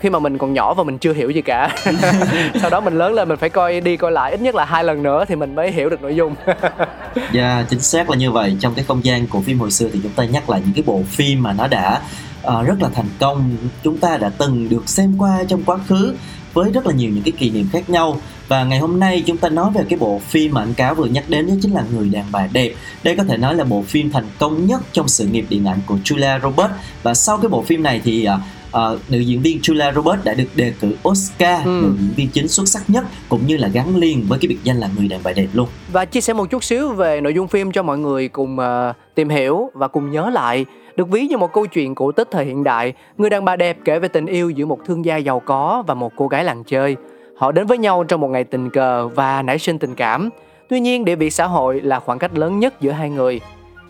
khi 0.00 0.10
mà 0.10 0.18
mình 0.18 0.38
còn 0.38 0.54
nhỏ 0.54 0.74
và 0.74 0.82
mình 0.84 0.98
chưa 0.98 1.12
hiểu 1.12 1.30
gì 1.30 1.42
cả 1.42 1.76
sau 2.60 2.70
đó 2.70 2.80
mình 2.80 2.98
lớn 2.98 3.12
lên 3.14 3.28
mình 3.28 3.38
phải 3.38 3.50
coi 3.50 3.80
đi 3.80 3.96
coi 3.96 4.12
lại 4.12 4.30
ít 4.30 4.40
nhất 4.40 4.54
là 4.54 4.64
hai 4.64 4.84
lần 4.84 5.02
nữa 5.02 5.24
thì 5.28 5.36
mình 5.36 5.54
mới 5.54 5.72
hiểu 5.72 5.90
được 5.90 6.02
nội 6.02 6.14
dung 6.14 6.34
Dạ, 7.32 7.64
chính 7.70 7.80
xác 7.80 8.10
là 8.10 8.16
như 8.16 8.30
vậy. 8.30 8.56
Trong 8.60 8.74
cái 8.74 8.84
không 8.84 9.04
gian 9.04 9.26
của 9.26 9.40
phim 9.40 9.58
hồi 9.58 9.70
xưa 9.70 9.88
thì 9.92 10.00
chúng 10.02 10.12
ta 10.12 10.24
nhắc 10.24 10.50
lại 10.50 10.62
những 10.64 10.74
cái 10.74 10.82
bộ 10.86 11.02
phim 11.08 11.42
mà 11.42 11.52
nó 11.52 11.66
đã 11.66 12.00
ờ, 12.42 12.62
rất 12.62 12.82
là 12.82 12.88
thành 12.94 13.08
công, 13.20 13.56
chúng 13.82 13.98
ta 13.98 14.16
đã 14.16 14.30
từng 14.38 14.68
được 14.68 14.88
xem 14.88 15.14
qua 15.18 15.44
trong 15.48 15.62
quá 15.62 15.78
khứ 15.88 16.14
với 16.52 16.70
rất 16.70 16.86
là 16.86 16.92
nhiều 16.92 17.10
những 17.10 17.24
cái 17.24 17.32
kỷ 17.38 17.50
niệm 17.50 17.66
khác 17.72 17.90
nhau. 17.90 18.20
Và 18.48 18.64
ngày 18.64 18.78
hôm 18.78 19.00
nay 19.00 19.22
chúng 19.26 19.36
ta 19.36 19.48
nói 19.48 19.70
về 19.74 19.84
cái 19.88 19.98
bộ 19.98 20.20
phim 20.28 20.54
mà 20.54 20.62
anh 20.62 20.74
Cáo 20.74 20.94
vừa 20.94 21.06
nhắc 21.06 21.24
đến 21.28 21.46
đó 21.46 21.54
chính 21.62 21.74
là 21.74 21.84
Người 21.92 22.08
đàn 22.08 22.24
bà 22.32 22.48
đẹp. 22.52 22.72
Đây 23.02 23.16
có 23.16 23.24
thể 23.24 23.36
nói 23.36 23.54
là 23.54 23.64
bộ 23.64 23.82
phim 23.82 24.12
thành 24.12 24.26
công 24.38 24.66
nhất 24.66 24.80
trong 24.92 25.08
sự 25.08 25.26
nghiệp 25.26 25.44
điện 25.48 25.64
ảnh 25.64 25.78
của 25.86 25.96
Julia 26.04 26.40
Roberts. 26.40 26.74
Và 27.02 27.14
sau 27.14 27.38
cái 27.38 27.48
bộ 27.48 27.62
phim 27.62 27.82
này 27.82 28.00
thì 28.04 28.28
ờ, 28.72 28.98
nữ 29.08 29.18
diễn 29.18 29.42
viên 29.42 29.58
Julia 29.58 29.92
Roberts 29.94 30.24
đã 30.24 30.34
được 30.34 30.48
đề 30.56 30.72
cử 30.80 30.96
Oscar 31.08 31.64
Ừ. 31.66 31.70
nữ 31.82 31.92
diễn 31.98 32.10
viên 32.16 32.28
chính 32.28 32.48
xuất 32.48 32.68
sắc 32.68 32.82
nhất 32.90 33.04
cũng 33.28 33.46
như 33.46 33.56
là 33.56 33.68
gắn 33.68 33.96
liền 33.96 34.24
với 34.28 34.38
cái 34.42 34.48
biệt 34.48 34.58
danh 34.64 34.76
là 34.76 34.88
Người 34.98 35.08
đàn 35.08 35.20
bà 35.24 35.32
đẹp 35.32 35.46
luôn. 35.52 35.68
và 35.92 36.04
chia 36.04 36.20
sẻ 36.20 36.32
một 36.32 36.50
chút 36.50 36.64
xíu 36.64 36.88
về 36.92 37.20
nội 37.20 37.34
dung 37.34 37.48
phim 37.48 37.72
cho 37.72 37.82
mọi 37.82 37.98
người 37.98 38.28
cùng 38.28 38.58
ờ, 38.58 38.92
tìm 39.14 39.28
hiểu 39.28 39.70
và 39.74 39.88
cùng 39.88 40.10
nhớ 40.10 40.30
lại 40.30 40.64
được 40.96 41.08
ví 41.08 41.26
như 41.26 41.36
một 41.38 41.52
câu 41.52 41.66
chuyện 41.66 41.94
cổ 41.94 42.12
tích 42.12 42.28
thời 42.30 42.44
hiện 42.44 42.64
đại 42.64 42.92
người 43.18 43.30
đàn 43.30 43.44
bà 43.44 43.56
đẹp 43.56 43.78
kể 43.84 43.98
về 43.98 44.08
tình 44.08 44.26
yêu 44.26 44.50
giữa 44.50 44.66
một 44.66 44.78
thương 44.86 45.04
gia 45.04 45.16
giàu 45.16 45.40
có 45.40 45.82
và 45.86 45.94
một 45.94 46.12
cô 46.16 46.28
gái 46.28 46.44
làng 46.44 46.64
chơi 46.64 46.96
họ 47.36 47.52
đến 47.52 47.66
với 47.66 47.78
nhau 47.78 48.04
trong 48.04 48.20
một 48.20 48.28
ngày 48.28 48.44
tình 48.44 48.70
cờ 48.70 49.08
và 49.08 49.42
nảy 49.42 49.58
sinh 49.58 49.78
tình 49.78 49.94
cảm 49.94 50.28
tuy 50.68 50.80
nhiên 50.80 51.04
địa 51.04 51.16
vị 51.16 51.30
xã 51.30 51.46
hội 51.46 51.80
là 51.80 52.00
khoảng 52.00 52.18
cách 52.18 52.38
lớn 52.38 52.58
nhất 52.58 52.80
giữa 52.80 52.90
hai 52.90 53.10
người 53.10 53.40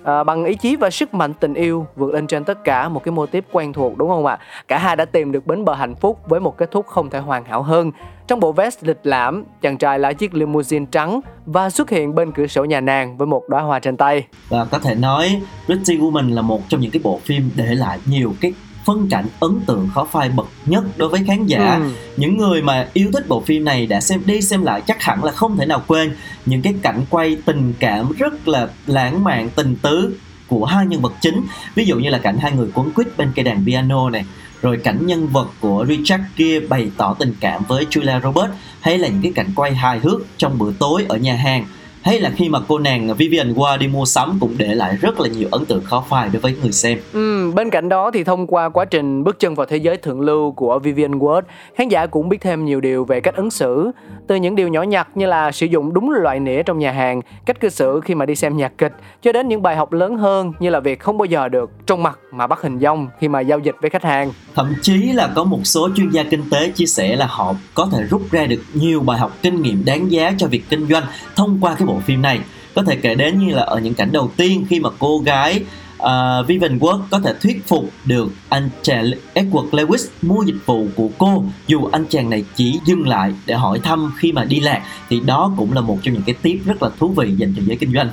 À, 0.08 0.24
bằng 0.24 0.44
ý 0.44 0.54
chí 0.54 0.76
và 0.76 0.90
sức 0.90 1.14
mạnh 1.14 1.34
tình 1.34 1.54
yêu 1.54 1.86
vượt 1.96 2.14
lên 2.14 2.26
trên 2.26 2.44
tất 2.44 2.64
cả 2.64 2.88
một 2.88 3.04
cái 3.04 3.12
mô 3.12 3.26
típ 3.26 3.44
quen 3.52 3.72
thuộc 3.72 3.98
đúng 3.98 4.08
không 4.08 4.26
ạ? 4.26 4.38
Cả 4.68 4.78
hai 4.78 4.96
đã 4.96 5.04
tìm 5.04 5.32
được 5.32 5.46
bến 5.46 5.64
bờ 5.64 5.74
hạnh 5.74 5.94
phúc 5.94 6.18
với 6.26 6.40
một 6.40 6.56
kết 6.58 6.70
thúc 6.70 6.86
không 6.86 7.10
thể 7.10 7.18
hoàn 7.18 7.44
hảo 7.44 7.62
hơn. 7.62 7.92
Trong 8.26 8.40
bộ 8.40 8.52
vest 8.52 8.84
lịch 8.84 9.00
lãm, 9.02 9.44
chàng 9.60 9.78
trai 9.78 9.98
lái 9.98 10.14
chiếc 10.14 10.34
limousine 10.34 10.86
trắng 10.90 11.20
và 11.46 11.70
xuất 11.70 11.90
hiện 11.90 12.14
bên 12.14 12.32
cửa 12.32 12.46
sổ 12.46 12.64
nhà 12.64 12.80
nàng 12.80 13.16
với 13.16 13.26
một 13.26 13.42
đóa 13.48 13.62
hoa 13.62 13.78
trên 13.78 13.96
tay. 13.96 14.26
và 14.48 14.64
có 14.64 14.78
thể 14.78 14.94
nói 14.94 15.42
Pretty 15.66 15.98
Woman 15.98 16.34
là 16.34 16.42
một 16.42 16.60
trong 16.68 16.80
những 16.80 16.90
cái 16.90 17.00
bộ 17.04 17.20
phim 17.24 17.50
để 17.56 17.74
lại 17.74 17.98
nhiều 18.06 18.34
cái 18.40 18.52
phân 18.88 19.08
cảnh 19.10 19.26
ấn 19.40 19.60
tượng 19.66 19.88
khó 19.94 20.04
phai 20.04 20.28
bậc 20.28 20.46
nhất 20.66 20.84
đối 20.96 21.08
với 21.08 21.20
khán 21.26 21.46
giả. 21.46 21.74
Ừ. 21.74 21.90
những 22.16 22.38
người 22.38 22.62
mà 22.62 22.88
yêu 22.92 23.10
thích 23.12 23.28
bộ 23.28 23.40
phim 23.40 23.64
này 23.64 23.86
đã 23.86 24.00
xem 24.00 24.22
đi 24.26 24.40
xem 24.40 24.62
lại 24.62 24.82
chắc 24.86 25.02
hẳn 25.02 25.24
là 25.24 25.32
không 25.32 25.56
thể 25.56 25.66
nào 25.66 25.82
quên 25.86 26.14
những 26.46 26.62
cái 26.62 26.74
cảnh 26.82 27.04
quay 27.10 27.36
tình 27.44 27.74
cảm 27.78 28.12
rất 28.18 28.48
là 28.48 28.68
lãng 28.86 29.24
mạn 29.24 29.50
tình 29.54 29.76
tứ 29.82 30.16
của 30.46 30.64
hai 30.64 30.86
nhân 30.86 31.00
vật 31.00 31.12
chính. 31.20 31.42
Ví 31.74 31.84
dụ 31.84 31.96
như 31.98 32.10
là 32.10 32.18
cảnh 32.18 32.38
hai 32.38 32.52
người 32.52 32.68
quấn 32.74 32.90
quýt 32.90 33.16
bên 33.16 33.32
cây 33.34 33.44
đàn 33.44 33.66
piano 33.66 34.10
này 34.10 34.24
rồi 34.62 34.76
cảnh 34.84 35.06
nhân 35.06 35.26
vật 35.26 35.48
của 35.60 35.86
Richard 35.88 36.22
Gere 36.36 36.66
bày 36.66 36.90
tỏ 36.96 37.14
tình 37.18 37.34
cảm 37.40 37.62
với 37.68 37.86
Julia 37.90 38.20
Roberts 38.20 38.54
hay 38.80 38.98
là 38.98 39.08
những 39.08 39.22
cái 39.22 39.32
cảnh 39.32 39.50
quay 39.54 39.74
hài 39.74 39.98
hước 39.98 40.20
trong 40.36 40.58
bữa 40.58 40.72
tối 40.72 41.06
ở 41.08 41.16
nhà 41.16 41.34
hàng 41.34 41.64
hay 42.08 42.20
là 42.20 42.30
khi 42.30 42.48
mà 42.48 42.58
cô 42.68 42.78
nàng 42.78 43.14
Vivian 43.14 43.52
Ward 43.52 43.78
đi 43.78 43.88
mua 43.88 44.04
sắm 44.04 44.38
cũng 44.40 44.54
để 44.58 44.74
lại 44.74 44.96
rất 45.00 45.20
là 45.20 45.28
nhiều 45.28 45.48
ấn 45.50 45.64
tượng 45.64 45.84
khó 45.84 46.04
phai 46.08 46.28
đối 46.32 46.40
với 46.40 46.54
người 46.62 46.72
xem. 46.72 46.98
Ừ, 47.12 47.52
bên 47.54 47.70
cạnh 47.70 47.88
đó 47.88 48.10
thì 48.10 48.24
thông 48.24 48.46
qua 48.46 48.68
quá 48.68 48.84
trình 48.84 49.24
bước 49.24 49.38
chân 49.40 49.54
vào 49.54 49.66
thế 49.66 49.76
giới 49.76 49.96
thượng 49.96 50.20
lưu 50.20 50.52
của 50.52 50.78
Vivian 50.78 51.18
Ward, 51.18 51.42
khán 51.74 51.88
giả 51.88 52.06
cũng 52.06 52.28
biết 52.28 52.40
thêm 52.40 52.64
nhiều 52.64 52.80
điều 52.80 53.04
về 53.04 53.20
cách 53.20 53.36
ứng 53.36 53.50
xử, 53.50 53.90
từ 54.26 54.36
những 54.36 54.56
điều 54.56 54.68
nhỏ 54.68 54.82
nhặt 54.82 55.08
như 55.14 55.26
là 55.26 55.52
sử 55.52 55.66
dụng 55.66 55.94
đúng 55.94 56.10
loại 56.10 56.40
nĩa 56.40 56.62
trong 56.62 56.78
nhà 56.78 56.92
hàng, 56.92 57.20
cách 57.46 57.60
cư 57.60 57.68
xử 57.68 58.00
khi 58.04 58.14
mà 58.14 58.26
đi 58.26 58.34
xem 58.34 58.56
nhạc 58.56 58.72
kịch, 58.78 58.92
cho 59.22 59.32
đến 59.32 59.48
những 59.48 59.62
bài 59.62 59.76
học 59.76 59.92
lớn 59.92 60.16
hơn 60.16 60.52
như 60.60 60.70
là 60.70 60.80
việc 60.80 61.00
không 61.00 61.18
bao 61.18 61.26
giờ 61.26 61.48
được 61.48 61.70
trông 61.86 62.02
mặt 62.02 62.18
mà 62.32 62.46
bắt 62.46 62.62
hình 62.62 62.78
dong 62.78 63.08
khi 63.20 63.28
mà 63.28 63.40
giao 63.40 63.58
dịch 63.58 63.76
với 63.80 63.90
khách 63.90 64.04
hàng. 64.04 64.32
Thậm 64.54 64.74
chí 64.82 65.12
là 65.12 65.30
có 65.34 65.44
một 65.44 65.60
số 65.64 65.88
chuyên 65.96 66.10
gia 66.10 66.22
kinh 66.22 66.42
tế 66.50 66.70
chia 66.70 66.86
sẻ 66.86 67.16
là 67.16 67.26
họ 67.26 67.54
có 67.74 67.88
thể 67.92 68.02
rút 68.02 68.22
ra 68.30 68.46
được 68.46 68.60
nhiều 68.74 69.00
bài 69.00 69.18
học 69.18 69.32
kinh 69.42 69.62
nghiệm 69.62 69.84
đáng 69.84 70.12
giá 70.12 70.32
cho 70.38 70.46
việc 70.46 70.62
kinh 70.68 70.86
doanh 70.86 71.04
thông 71.36 71.58
qua 71.60 71.74
cái 71.74 71.86
bộ 71.86 71.97
phim 72.00 72.22
này. 72.22 72.40
Có 72.74 72.82
thể 72.82 72.96
kể 72.96 73.14
đến 73.14 73.38
như 73.38 73.54
là 73.54 73.62
ở 73.62 73.78
những 73.78 73.94
cảnh 73.94 74.12
đầu 74.12 74.30
tiên 74.36 74.66
khi 74.68 74.80
mà 74.80 74.90
cô 74.98 75.18
gái 75.18 75.64
uh, 76.02 76.46
Vivian 76.46 76.78
Ward 76.78 77.00
có 77.10 77.20
thể 77.20 77.34
thuyết 77.42 77.62
phục 77.66 77.84
được 78.04 78.28
anh 78.48 78.70
chàng 78.82 79.10
Edward 79.34 79.70
Lewis 79.70 80.08
mua 80.22 80.42
dịch 80.42 80.66
vụ 80.66 80.86
của 80.96 81.08
cô 81.18 81.44
dù 81.66 81.88
anh 81.92 82.04
chàng 82.08 82.30
này 82.30 82.44
chỉ 82.54 82.80
dừng 82.84 83.08
lại 83.08 83.34
để 83.46 83.54
hỏi 83.54 83.80
thăm 83.82 84.12
khi 84.18 84.32
mà 84.32 84.44
đi 84.44 84.60
lạc 84.60 84.82
thì 85.08 85.20
đó 85.20 85.52
cũng 85.56 85.72
là 85.72 85.80
một 85.80 85.98
trong 86.02 86.14
những 86.14 86.22
cái 86.26 86.34
tiếp 86.42 86.60
rất 86.66 86.82
là 86.82 86.90
thú 86.98 87.08
vị 87.08 87.34
dành 87.36 87.54
cho 87.56 87.62
giới 87.66 87.76
kinh 87.76 87.92
doanh. 87.94 88.10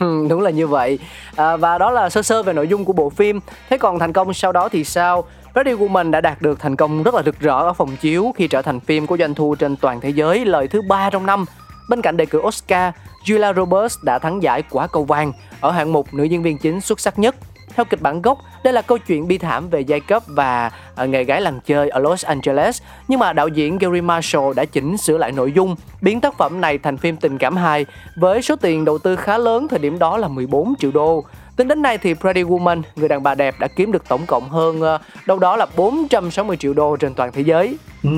Đúng 0.28 0.40
là 0.40 0.50
như 0.50 0.66
vậy. 0.66 0.98
À, 1.36 1.56
và 1.56 1.78
đó 1.78 1.90
là 1.90 2.10
sơ 2.10 2.22
sơ 2.22 2.42
về 2.42 2.52
nội 2.52 2.68
dung 2.68 2.84
của 2.84 2.92
bộ 2.92 3.10
phim. 3.10 3.40
Thế 3.70 3.78
còn 3.78 3.98
thành 3.98 4.12
công 4.12 4.34
sau 4.34 4.52
đó 4.52 4.68
thì 4.68 4.84
sao? 4.84 5.24
Pretty 5.52 5.72
Woman 5.72 6.10
đã 6.10 6.20
đạt 6.20 6.42
được 6.42 6.60
thành 6.60 6.76
công 6.76 7.02
rất 7.02 7.14
là 7.14 7.22
rực 7.22 7.40
rỡ 7.40 7.58
ở 7.58 7.72
phòng 7.72 7.96
chiếu 7.96 8.32
khi 8.36 8.48
trở 8.48 8.62
thành 8.62 8.80
phim 8.80 9.06
có 9.06 9.16
doanh 9.16 9.34
thu 9.34 9.54
trên 9.54 9.76
toàn 9.76 10.00
thế 10.00 10.10
giới 10.10 10.44
lời 10.44 10.68
thứ 10.68 10.82
ba 10.82 11.10
trong 11.10 11.26
năm. 11.26 11.44
Bên 11.88 12.02
cạnh 12.02 12.16
đề 12.16 12.26
cử 12.26 12.38
Oscar, 12.38 12.94
Julia 13.24 13.54
Roberts 13.54 13.96
đã 14.02 14.18
thắng 14.18 14.42
giải 14.42 14.62
quả 14.70 14.86
cầu 14.86 15.04
vàng 15.04 15.32
ở 15.60 15.70
hạng 15.70 15.92
mục 15.92 16.14
nữ 16.14 16.24
diễn 16.24 16.42
viên 16.42 16.58
chính 16.58 16.80
xuất 16.80 17.00
sắc 17.00 17.18
nhất. 17.18 17.34
Theo 17.74 17.84
kịch 17.84 18.00
bản 18.02 18.22
gốc, 18.22 18.38
đây 18.64 18.72
là 18.72 18.82
câu 18.82 18.98
chuyện 18.98 19.28
bi 19.28 19.38
thảm 19.38 19.68
về 19.70 19.80
giai 19.80 20.00
cấp 20.00 20.22
và 20.26 20.70
à, 20.94 21.04
nghề 21.04 21.24
gái 21.24 21.40
làng 21.40 21.60
chơi 21.66 21.88
ở 21.88 22.00
Los 22.00 22.24
Angeles. 22.24 22.82
Nhưng 23.08 23.20
mà 23.20 23.32
đạo 23.32 23.48
diễn 23.48 23.78
Gary 23.78 24.00
Marshall 24.00 24.54
đã 24.56 24.64
chỉnh 24.64 24.96
sửa 24.96 25.18
lại 25.18 25.32
nội 25.32 25.52
dung, 25.52 25.76
biến 26.00 26.20
tác 26.20 26.38
phẩm 26.38 26.60
này 26.60 26.78
thành 26.78 26.96
phim 26.96 27.16
tình 27.16 27.38
cảm 27.38 27.56
hài 27.56 27.86
với 28.16 28.42
số 28.42 28.56
tiền 28.56 28.84
đầu 28.84 28.98
tư 28.98 29.16
khá 29.16 29.38
lớn 29.38 29.68
thời 29.68 29.78
điểm 29.78 29.98
đó 29.98 30.16
là 30.16 30.28
14 30.28 30.74
triệu 30.78 30.90
đô. 30.90 31.24
Tính 31.56 31.68
đến 31.68 31.82
nay 31.82 31.98
thì 31.98 32.14
Pretty 32.14 32.42
Woman, 32.42 32.82
người 32.96 33.08
đàn 33.08 33.22
bà 33.22 33.34
đẹp 33.34 33.54
đã 33.58 33.68
kiếm 33.76 33.92
được 33.92 34.08
tổng 34.08 34.26
cộng 34.26 34.48
hơn 34.48 34.80
ờ, 34.80 34.98
đâu 35.26 35.38
đó 35.38 35.56
là 35.56 35.66
460 35.76 36.56
triệu 36.56 36.74
đô 36.74 36.96
trên 36.96 37.14
toàn 37.14 37.32
thế 37.32 37.42
giới. 37.42 37.78
Ừ, 38.02 38.10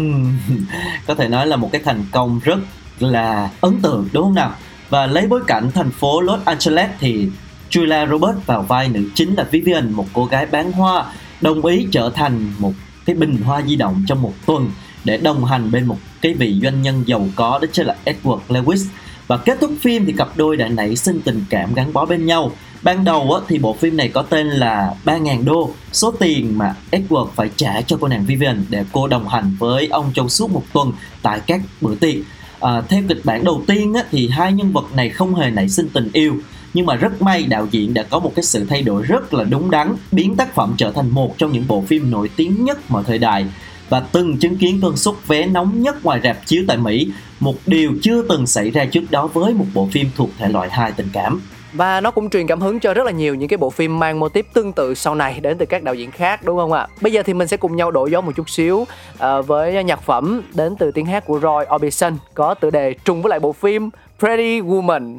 có 1.07 1.15
thể 1.15 1.29
nói 1.29 1.47
là 1.47 1.57
một 1.57 1.69
cái 1.73 1.81
thành 1.85 2.05
công 2.13 2.41
rất 2.45 2.59
là 3.03 3.51
ấn 3.61 3.81
tượng 3.83 4.09
đúng 4.13 4.25
không 4.25 4.35
nào 4.35 4.55
và 4.91 5.07
lấy 5.07 5.27
bối 5.27 5.41
cảnh 5.47 5.71
thành 5.75 5.91
phố 5.91 6.21
Los 6.21 6.41
Angeles 6.45 6.91
thì 7.01 7.29
Julia 7.71 8.11
Roberts 8.11 8.47
vào 8.47 8.63
vai 8.63 8.89
nữ 8.89 9.05
chính 9.15 9.35
là 9.35 9.45
Vivian, 9.51 9.93
một 9.93 10.07
cô 10.13 10.25
gái 10.25 10.47
bán 10.47 10.73
hoa, 10.73 11.05
đồng 11.41 11.65
ý 11.65 11.87
trở 11.93 12.11
thành 12.15 12.53
một 12.59 12.73
cái 13.05 13.17
bình 13.17 13.37
hoa 13.37 13.63
di 13.63 13.77
động 13.77 14.05
trong 14.09 14.23
một 14.23 14.33
tuần 14.47 14.71
để 15.05 15.17
đồng 15.17 15.45
hành 15.45 15.71
bên 15.71 15.87
một 15.87 15.99
cái 16.21 16.35
vị 16.35 16.61
doanh 16.63 16.83
nhân 16.83 17.03
giàu 17.07 17.29
có 17.37 17.59
đó 17.63 17.69
chính 17.73 17.87
là 17.87 17.97
Edward 18.05 18.41
Lewis. 18.49 18.87
Và 19.27 19.37
kết 19.37 19.59
thúc 19.61 19.73
phim 19.81 20.07
thì 20.07 20.13
cặp 20.13 20.29
đôi 20.37 20.57
đã 20.57 20.69
nảy 20.69 20.97
sinh 20.97 21.21
tình 21.25 21.45
cảm 21.51 21.75
gắn 21.75 21.93
bó 21.93 22.05
bên 22.05 22.27
nhau. 22.27 22.53
Ban 22.83 23.05
đầu 23.05 23.33
á, 23.33 23.41
thì 23.49 23.59
bộ 23.59 23.73
phim 23.73 23.97
này 23.97 24.09
có 24.09 24.23
tên 24.23 24.47
là 24.47 24.95
3.000 25.05 25.45
đô 25.45 25.71
số 25.93 26.11
tiền 26.11 26.59
mà 26.59 26.75
Edward 26.91 27.27
phải 27.27 27.51
trả 27.57 27.83
cho 27.83 27.97
cô 28.01 28.09
nàng 28.09 28.25
Vivian 28.27 28.65
để 28.69 28.85
cô 28.93 29.07
đồng 29.07 29.29
hành 29.29 29.57
với 29.59 29.89
ông 29.91 30.11
trong 30.15 30.29
suốt 30.29 30.51
một 30.51 30.63
tuần 30.73 30.93
tại 31.23 31.41
các 31.47 31.61
bữa 31.81 31.95
tiệc. 31.95 32.17
Ờ, 32.63 32.79
à, 32.79 32.83
theo 32.89 33.03
kịch 33.09 33.21
bản 33.25 33.45
đầu 33.45 33.63
tiên 33.67 33.95
á, 33.95 34.03
thì 34.11 34.29
hai 34.29 34.53
nhân 34.53 34.73
vật 34.73 34.85
này 34.95 35.09
không 35.09 35.35
hề 35.35 35.51
nảy 35.51 35.69
sinh 35.69 35.89
tình 35.93 36.11
yêu 36.13 36.37
nhưng 36.75 36.87
mà 36.87 36.95
rất 36.95 37.23
may 37.23 37.43
đạo 37.43 37.67
diễn 37.71 37.95
đã 37.95 38.03
có 38.03 38.19
một 38.19 38.33
cái 38.37 38.43
sự 38.43 38.65
thay 38.69 38.83
đổi 38.83 39.03
rất 39.03 39.35
là 39.35 39.45
đúng 39.45 39.71
đắn 39.71 39.95
biến 40.13 40.37
tác 40.37 40.55
phẩm 40.55 40.75
trở 40.79 40.93
thành 40.93 41.11
một 41.11 41.39
trong 41.39 41.53
những 41.53 41.65
bộ 41.69 41.85
phim 41.87 42.11
nổi 42.11 42.31
tiếng 42.37 42.65
nhất 42.65 42.79
mọi 42.91 43.05
thời 43.07 43.19
đại 43.19 43.47
và 43.89 44.01
từng 44.01 44.39
chứng 44.39 44.57
kiến 44.57 44.79
cơn 44.83 44.97
sốt 44.97 45.17
vé 45.27 45.47
nóng 45.47 45.83
nhất 45.83 46.05
ngoài 46.05 46.21
rạp 46.25 46.47
chiếu 46.47 46.65
tại 46.69 46.77
Mỹ, 46.77 47.09
một 47.41 47.57
điều 47.67 47.93
chưa 48.03 48.23
từng 48.29 48.47
xảy 48.47 48.71
ra 48.71 48.85
trước 48.85 49.11
đó 49.11 49.27
với 49.27 49.55
một 49.55 49.67
bộ 49.75 49.89
phim 49.93 50.11
thuộc 50.17 50.31
thể 50.39 50.49
loại 50.49 50.71
hài 50.71 50.93
tình 50.93 51.09
cảm. 51.13 51.41
Và 51.73 52.01
nó 52.01 52.11
cũng 52.11 52.31
truyền 52.31 52.47
cảm 52.47 52.61
hứng 52.61 52.81
cho 52.81 52.95
rất 52.95 53.07
là 53.07 53.13
nhiều 53.13 53.35
những 53.35 53.49
cái 53.49 53.57
bộ 53.57 53.71
phim 53.71 53.99
mang 53.99 54.21
mô 54.21 54.29
típ 54.29 54.47
tương 54.55 54.73
tự 54.73 54.95
sau 54.95 55.15
này 55.15 55.41
đến 55.41 55.59
từ 55.59 55.67
các 55.67 55.83
đạo 55.83 55.95
diễn 55.95 56.11
khác 56.11 56.41
đúng 56.45 56.57
không 56.57 56.73
ạ? 56.73 56.87
Bây 57.01 57.13
giờ 57.13 57.23
thì 57.23 57.35
mình 57.35 57.49
sẽ 57.49 57.57
cùng 57.57 57.77
nhau 57.77 57.91
đổi 57.91 58.11
gió 58.11 58.21
một 58.21 58.33
chút 58.37 58.51
xíu 58.51 58.77
uh, 58.77 59.47
với 59.47 59.85
nhạc 59.85 60.03
phẩm 60.03 60.43
đến 60.55 60.77
từ 60.79 60.91
tiếng 60.91 61.07
hát 61.07 61.25
của 61.27 61.41
Roy 61.41 61.75
Orbison 61.75 62.17
có 62.35 62.55
tựa 62.55 62.71
đề 62.71 62.95
trùng 63.05 63.23
với 63.23 63.31
lại 63.31 63.41
bộ 63.41 63.53
phim 63.53 63.91
Pretty 64.19 64.61
Woman. 64.61 65.19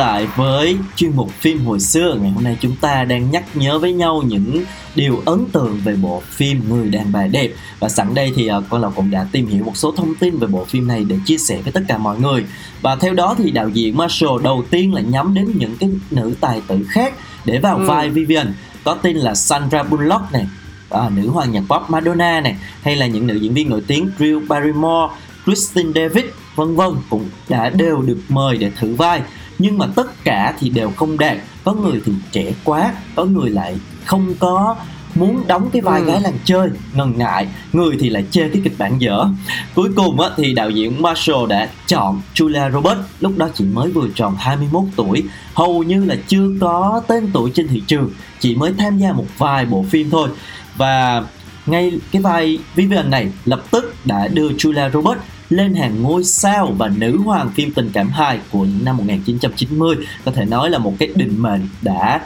Lại 0.00 0.26
với 0.36 0.76
chuyên 0.96 1.16
mục 1.16 1.30
phim 1.30 1.64
hồi 1.64 1.80
xưa. 1.80 2.16
Ngày 2.20 2.30
hôm 2.30 2.44
nay 2.44 2.56
chúng 2.60 2.76
ta 2.76 3.04
đang 3.04 3.30
nhắc 3.30 3.44
nhớ 3.54 3.78
với 3.78 3.92
nhau 3.92 4.22
những 4.26 4.64
điều 4.94 5.22
ấn 5.26 5.44
tượng 5.52 5.80
về 5.84 5.96
bộ 5.96 6.22
phim 6.30 6.62
người 6.68 6.88
đàn 6.88 7.12
bà 7.12 7.26
đẹp. 7.26 7.50
Và 7.80 7.88
sẵn 7.88 8.14
đây 8.14 8.32
thì 8.36 8.50
uh, 8.58 8.64
con 8.70 8.80
lộc 8.80 8.96
cũng 8.96 9.10
đã 9.10 9.26
tìm 9.32 9.46
hiểu 9.46 9.64
một 9.64 9.76
số 9.76 9.92
thông 9.92 10.14
tin 10.14 10.38
về 10.38 10.46
bộ 10.46 10.64
phim 10.64 10.88
này 10.88 11.04
để 11.04 11.16
chia 11.26 11.38
sẻ 11.38 11.60
với 11.62 11.72
tất 11.72 11.80
cả 11.88 11.98
mọi 11.98 12.20
người. 12.20 12.44
Và 12.82 12.96
theo 12.96 13.14
đó 13.14 13.34
thì 13.38 13.50
đạo 13.50 13.68
diễn 13.68 13.96
Marshall 13.96 14.42
đầu 14.42 14.64
tiên 14.70 14.94
là 14.94 15.00
nhắm 15.00 15.34
đến 15.34 15.52
những 15.54 15.76
cái 15.76 15.90
nữ 16.10 16.34
tài 16.40 16.62
tử 16.66 16.86
khác 16.88 17.14
để 17.44 17.58
vào 17.58 17.76
ừ. 17.76 17.84
vai 17.84 18.10
Vivian 18.10 18.52
có 18.84 18.94
tên 18.94 19.16
là 19.16 19.34
Sandra 19.34 19.82
Bullock 19.82 20.32
này 20.32 20.46
à, 20.90 21.10
nữ 21.14 21.28
hoàng 21.28 21.52
nhạc 21.52 21.62
pop 21.68 21.90
Madonna 21.90 22.40
này 22.40 22.56
hay 22.82 22.96
là 22.96 23.06
những 23.06 23.26
nữ 23.26 23.34
diễn 23.34 23.54
viên 23.54 23.70
nổi 23.70 23.82
tiếng 23.86 24.10
Drew 24.18 24.46
Barrymore, 24.48 25.14
Kristen 25.44 25.92
David 25.94 26.24
vân 26.56 26.76
vân 26.76 26.90
cũng 27.10 27.28
đã 27.48 27.70
đều 27.70 28.02
được 28.02 28.18
mời 28.28 28.56
để 28.56 28.70
thử 28.80 28.94
vai 28.94 29.22
nhưng 29.60 29.78
mà 29.78 29.86
tất 29.96 30.24
cả 30.24 30.54
thì 30.58 30.70
đều 30.70 30.90
không 30.96 31.18
đạt. 31.18 31.36
Có 31.64 31.72
người 31.72 32.00
thì 32.04 32.12
trẻ 32.32 32.52
quá 32.64 32.92
có 33.14 33.24
người 33.24 33.50
lại 33.50 33.76
không 34.04 34.34
có 34.38 34.76
muốn 35.14 35.46
đóng 35.46 35.70
cái 35.72 35.82
vai 35.82 36.00
ừ. 36.00 36.06
gái 36.06 36.20
làng 36.20 36.38
chơi 36.44 36.68
ngần 36.94 37.18
ngại. 37.18 37.46
Người 37.72 37.96
thì 38.00 38.10
lại 38.10 38.24
chê 38.30 38.48
cái 38.48 38.60
kịch 38.64 38.78
bản 38.78 38.98
dở. 38.98 39.26
Cuối 39.74 39.88
cùng 39.96 40.20
á, 40.20 40.30
thì 40.36 40.54
đạo 40.54 40.70
diễn 40.70 41.02
Marshall 41.02 41.46
đã 41.48 41.68
chọn 41.86 42.20
Julia 42.34 42.70
Roberts. 42.72 43.00
Lúc 43.20 43.32
đó 43.36 43.48
chỉ 43.54 43.64
mới 43.64 43.90
vừa 43.90 44.08
tròn 44.14 44.36
21 44.38 44.84
tuổi. 44.96 45.22
Hầu 45.54 45.82
như 45.82 46.04
là 46.04 46.16
chưa 46.28 46.48
có 46.60 47.02
tên 47.06 47.30
tuổi 47.32 47.50
trên 47.54 47.68
thị 47.68 47.82
trường. 47.86 48.10
Chỉ 48.40 48.54
mới 48.54 48.72
tham 48.78 48.98
gia 48.98 49.12
một 49.12 49.26
vài 49.38 49.66
bộ 49.66 49.84
phim 49.90 50.10
thôi. 50.10 50.28
Và 50.76 51.24
ngay 51.66 51.92
cái 52.12 52.22
vai 52.22 52.58
Vivian 52.74 53.10
này 53.10 53.28
lập 53.44 53.62
tức 53.70 53.94
đã 54.04 54.28
đưa 54.28 54.48
Julia 54.48 54.90
Roberts 54.90 55.22
lên 55.50 55.74
hàng 55.74 56.02
ngôi 56.02 56.24
sao 56.24 56.74
và 56.78 56.90
nữ 56.96 57.18
hoàng 57.18 57.50
phim 57.54 57.72
tình 57.72 57.90
cảm 57.92 58.08
hài 58.08 58.40
của 58.50 58.64
những 58.64 58.84
năm 58.84 58.96
1990 58.96 59.96
có 60.24 60.32
thể 60.32 60.44
nói 60.44 60.70
là 60.70 60.78
một 60.78 60.94
cái 60.98 61.08
định 61.14 61.42
mệnh 61.42 61.68
đã 61.82 62.20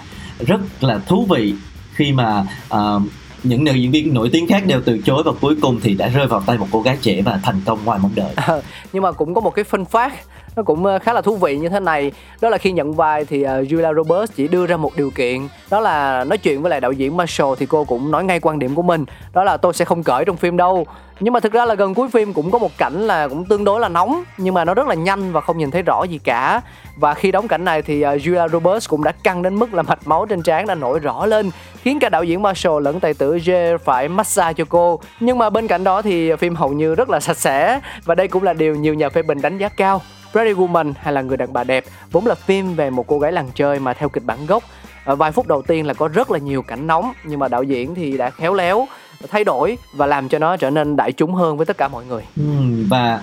rất 0.46 0.60
là 0.80 0.98
thú 0.98 1.26
vị 1.30 1.54
khi 1.94 2.12
mà 2.12 2.46
uh, 2.74 3.02
những 3.42 3.64
nữ 3.64 3.72
diễn 3.72 3.90
viên 3.90 4.14
nổi 4.14 4.30
tiếng 4.32 4.46
khác 4.46 4.66
đều 4.66 4.80
từ 4.84 4.98
chối 4.98 5.22
và 5.26 5.32
cuối 5.40 5.56
cùng 5.60 5.80
thì 5.82 5.94
đã 5.94 6.08
rơi 6.08 6.26
vào 6.26 6.42
tay 6.46 6.58
một 6.58 6.66
cô 6.70 6.82
gái 6.82 6.98
trẻ 7.02 7.22
và 7.22 7.40
thành 7.42 7.60
công 7.64 7.84
ngoài 7.84 7.98
mong 8.02 8.12
đợi. 8.14 8.32
À, 8.36 8.54
nhưng 8.92 9.02
mà 9.02 9.12
cũng 9.12 9.34
có 9.34 9.40
một 9.40 9.50
cái 9.50 9.64
phân 9.64 9.84
phát 9.84 10.12
nó 10.56 10.62
cũng 10.62 10.86
ờ, 10.86 10.98
khá 10.98 11.12
là 11.12 11.20
thú 11.20 11.36
vị 11.36 11.58
như 11.58 11.68
thế 11.68 11.80
này. 11.80 12.12
Đó 12.40 12.48
là 12.48 12.58
khi 12.58 12.72
nhận 12.72 12.94
vai 12.94 13.24
thì 13.24 13.42
uh, 13.42 13.48
Julia 13.48 13.94
Roberts 13.94 14.36
chỉ 14.36 14.48
đưa 14.48 14.66
ra 14.66 14.76
một 14.76 14.92
điều 14.96 15.10
kiện. 15.10 15.48
Đó 15.70 15.80
là 15.80 16.24
nói 16.24 16.38
chuyện 16.38 16.62
với 16.62 16.70
lại 16.70 16.80
đạo 16.80 16.92
diễn 16.92 17.16
Marshall 17.16 17.52
thì 17.58 17.66
cô 17.66 17.84
cũng 17.84 18.10
nói 18.10 18.24
ngay 18.24 18.40
quan 18.40 18.58
điểm 18.58 18.74
của 18.74 18.82
mình. 18.82 19.04
Đó 19.32 19.44
là 19.44 19.56
tôi 19.56 19.74
sẽ 19.74 19.84
không 19.84 20.02
cởi 20.02 20.24
trong 20.24 20.36
phim 20.36 20.56
đâu. 20.56 20.86
Nhưng 21.20 21.32
mà 21.32 21.40
thực 21.40 21.52
ra 21.52 21.64
là 21.64 21.74
gần 21.74 21.94
cuối 21.94 22.08
phim 22.08 22.32
cũng 22.32 22.50
có 22.50 22.58
một 22.58 22.70
cảnh 22.78 23.06
là 23.06 23.28
cũng 23.28 23.44
tương 23.44 23.64
đối 23.64 23.80
là 23.80 23.88
nóng 23.88 24.24
nhưng 24.38 24.54
mà 24.54 24.64
nó 24.64 24.74
rất 24.74 24.86
là 24.86 24.94
nhanh 24.94 25.32
và 25.32 25.40
không 25.40 25.58
nhìn 25.58 25.70
thấy 25.70 25.82
rõ 25.82 26.02
gì 26.02 26.18
cả. 26.18 26.60
Và 26.96 27.14
khi 27.14 27.32
đóng 27.32 27.48
cảnh 27.48 27.64
này 27.64 27.82
thì 27.82 28.04
uh, 28.06 28.08
Julia 28.08 28.48
Roberts 28.48 28.88
cũng 28.88 29.04
đã 29.04 29.12
căng 29.22 29.42
đến 29.42 29.54
mức 29.54 29.74
là 29.74 29.82
mạch 29.82 30.06
máu 30.06 30.26
trên 30.26 30.42
trán 30.42 30.66
đã 30.66 30.74
nổi 30.74 30.98
rõ 30.98 31.26
lên 31.26 31.50
khiến 31.82 31.98
cả 31.98 32.08
đạo 32.08 32.24
diễn 32.24 32.42
Marshall 32.42 32.80
lẫn 32.82 33.00
tài 33.00 33.14
tử 33.14 33.36
J 33.36 33.78
phải 33.78 34.08
massage 34.08 34.52
cho 34.52 34.64
cô. 34.68 35.00
Nhưng 35.20 35.38
mà 35.38 35.50
bên 35.50 35.66
cạnh 35.66 35.84
đó 35.84 36.02
thì 36.02 36.36
phim 36.36 36.54
hầu 36.54 36.72
như 36.72 36.94
rất 36.94 37.10
là 37.10 37.20
sạch 37.20 37.36
sẽ 37.36 37.80
và 38.04 38.14
đây 38.14 38.28
cũng 38.28 38.42
là 38.42 38.52
điều 38.52 38.74
nhiều 38.74 38.94
nhà 38.94 39.08
phê 39.08 39.22
bình 39.22 39.40
đánh 39.40 39.58
giá 39.58 39.68
cao. 39.68 40.00
Pretty 40.34 40.52
Woman 40.52 40.92
hay 40.96 41.12
là 41.12 41.22
Người 41.22 41.36
đàn 41.36 41.52
bà 41.52 41.64
đẹp 41.64 41.84
vốn 42.10 42.26
là 42.26 42.34
phim 42.34 42.74
về 42.74 42.90
một 42.90 43.06
cô 43.06 43.18
gái 43.18 43.32
làng 43.32 43.48
chơi 43.54 43.78
mà 43.78 43.94
theo 43.94 44.08
kịch 44.08 44.24
bản 44.24 44.46
gốc 44.46 44.62
ở 45.04 45.16
vài 45.16 45.32
phút 45.32 45.46
đầu 45.46 45.62
tiên 45.62 45.86
là 45.86 45.94
có 45.94 46.08
rất 46.08 46.30
là 46.30 46.38
nhiều 46.38 46.62
cảnh 46.62 46.86
nóng 46.86 47.12
nhưng 47.24 47.38
mà 47.38 47.48
đạo 47.48 47.62
diễn 47.62 47.94
thì 47.94 48.16
đã 48.16 48.30
khéo 48.30 48.54
léo 48.54 48.86
thay 49.30 49.44
đổi 49.44 49.78
và 49.96 50.06
làm 50.06 50.28
cho 50.28 50.38
nó 50.38 50.56
trở 50.56 50.70
nên 50.70 50.96
đại 50.96 51.12
chúng 51.12 51.34
hơn 51.34 51.56
với 51.56 51.66
tất 51.66 51.78
cả 51.78 51.88
mọi 51.88 52.04
người. 52.04 52.22
Ừ, 52.36 52.42
và 52.88 53.20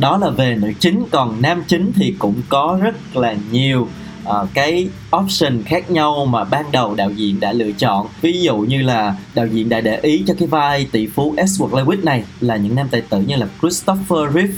đó 0.00 0.18
là 0.18 0.30
về 0.30 0.56
nữ 0.60 0.72
chính 0.80 1.04
còn 1.10 1.42
nam 1.42 1.62
chính 1.66 1.92
thì 1.96 2.14
cũng 2.18 2.34
có 2.48 2.78
rất 2.82 3.16
là 3.16 3.34
nhiều 3.50 3.88
uh, 4.28 4.48
cái 4.54 4.88
option 5.16 5.62
khác 5.62 5.90
nhau 5.90 6.26
mà 6.26 6.44
ban 6.44 6.64
đầu 6.72 6.94
đạo 6.94 7.10
diễn 7.10 7.40
đã 7.40 7.52
lựa 7.52 7.72
chọn 7.72 8.06
ví 8.20 8.40
dụ 8.40 8.56
như 8.56 8.82
là 8.82 9.14
đạo 9.34 9.46
diễn 9.46 9.68
đã 9.68 9.80
để 9.80 9.98
ý 10.02 10.24
cho 10.26 10.34
cái 10.38 10.48
vai 10.48 10.88
tỷ 10.92 11.06
phú 11.06 11.34
Edward 11.36 11.70
Lewis 11.70 12.04
này 12.04 12.24
là 12.40 12.56
những 12.56 12.74
nam 12.74 12.88
tài 12.90 13.00
tử 13.00 13.20
như 13.20 13.36
là 13.36 13.46
Christopher 13.60 14.34
Reeve, 14.34 14.54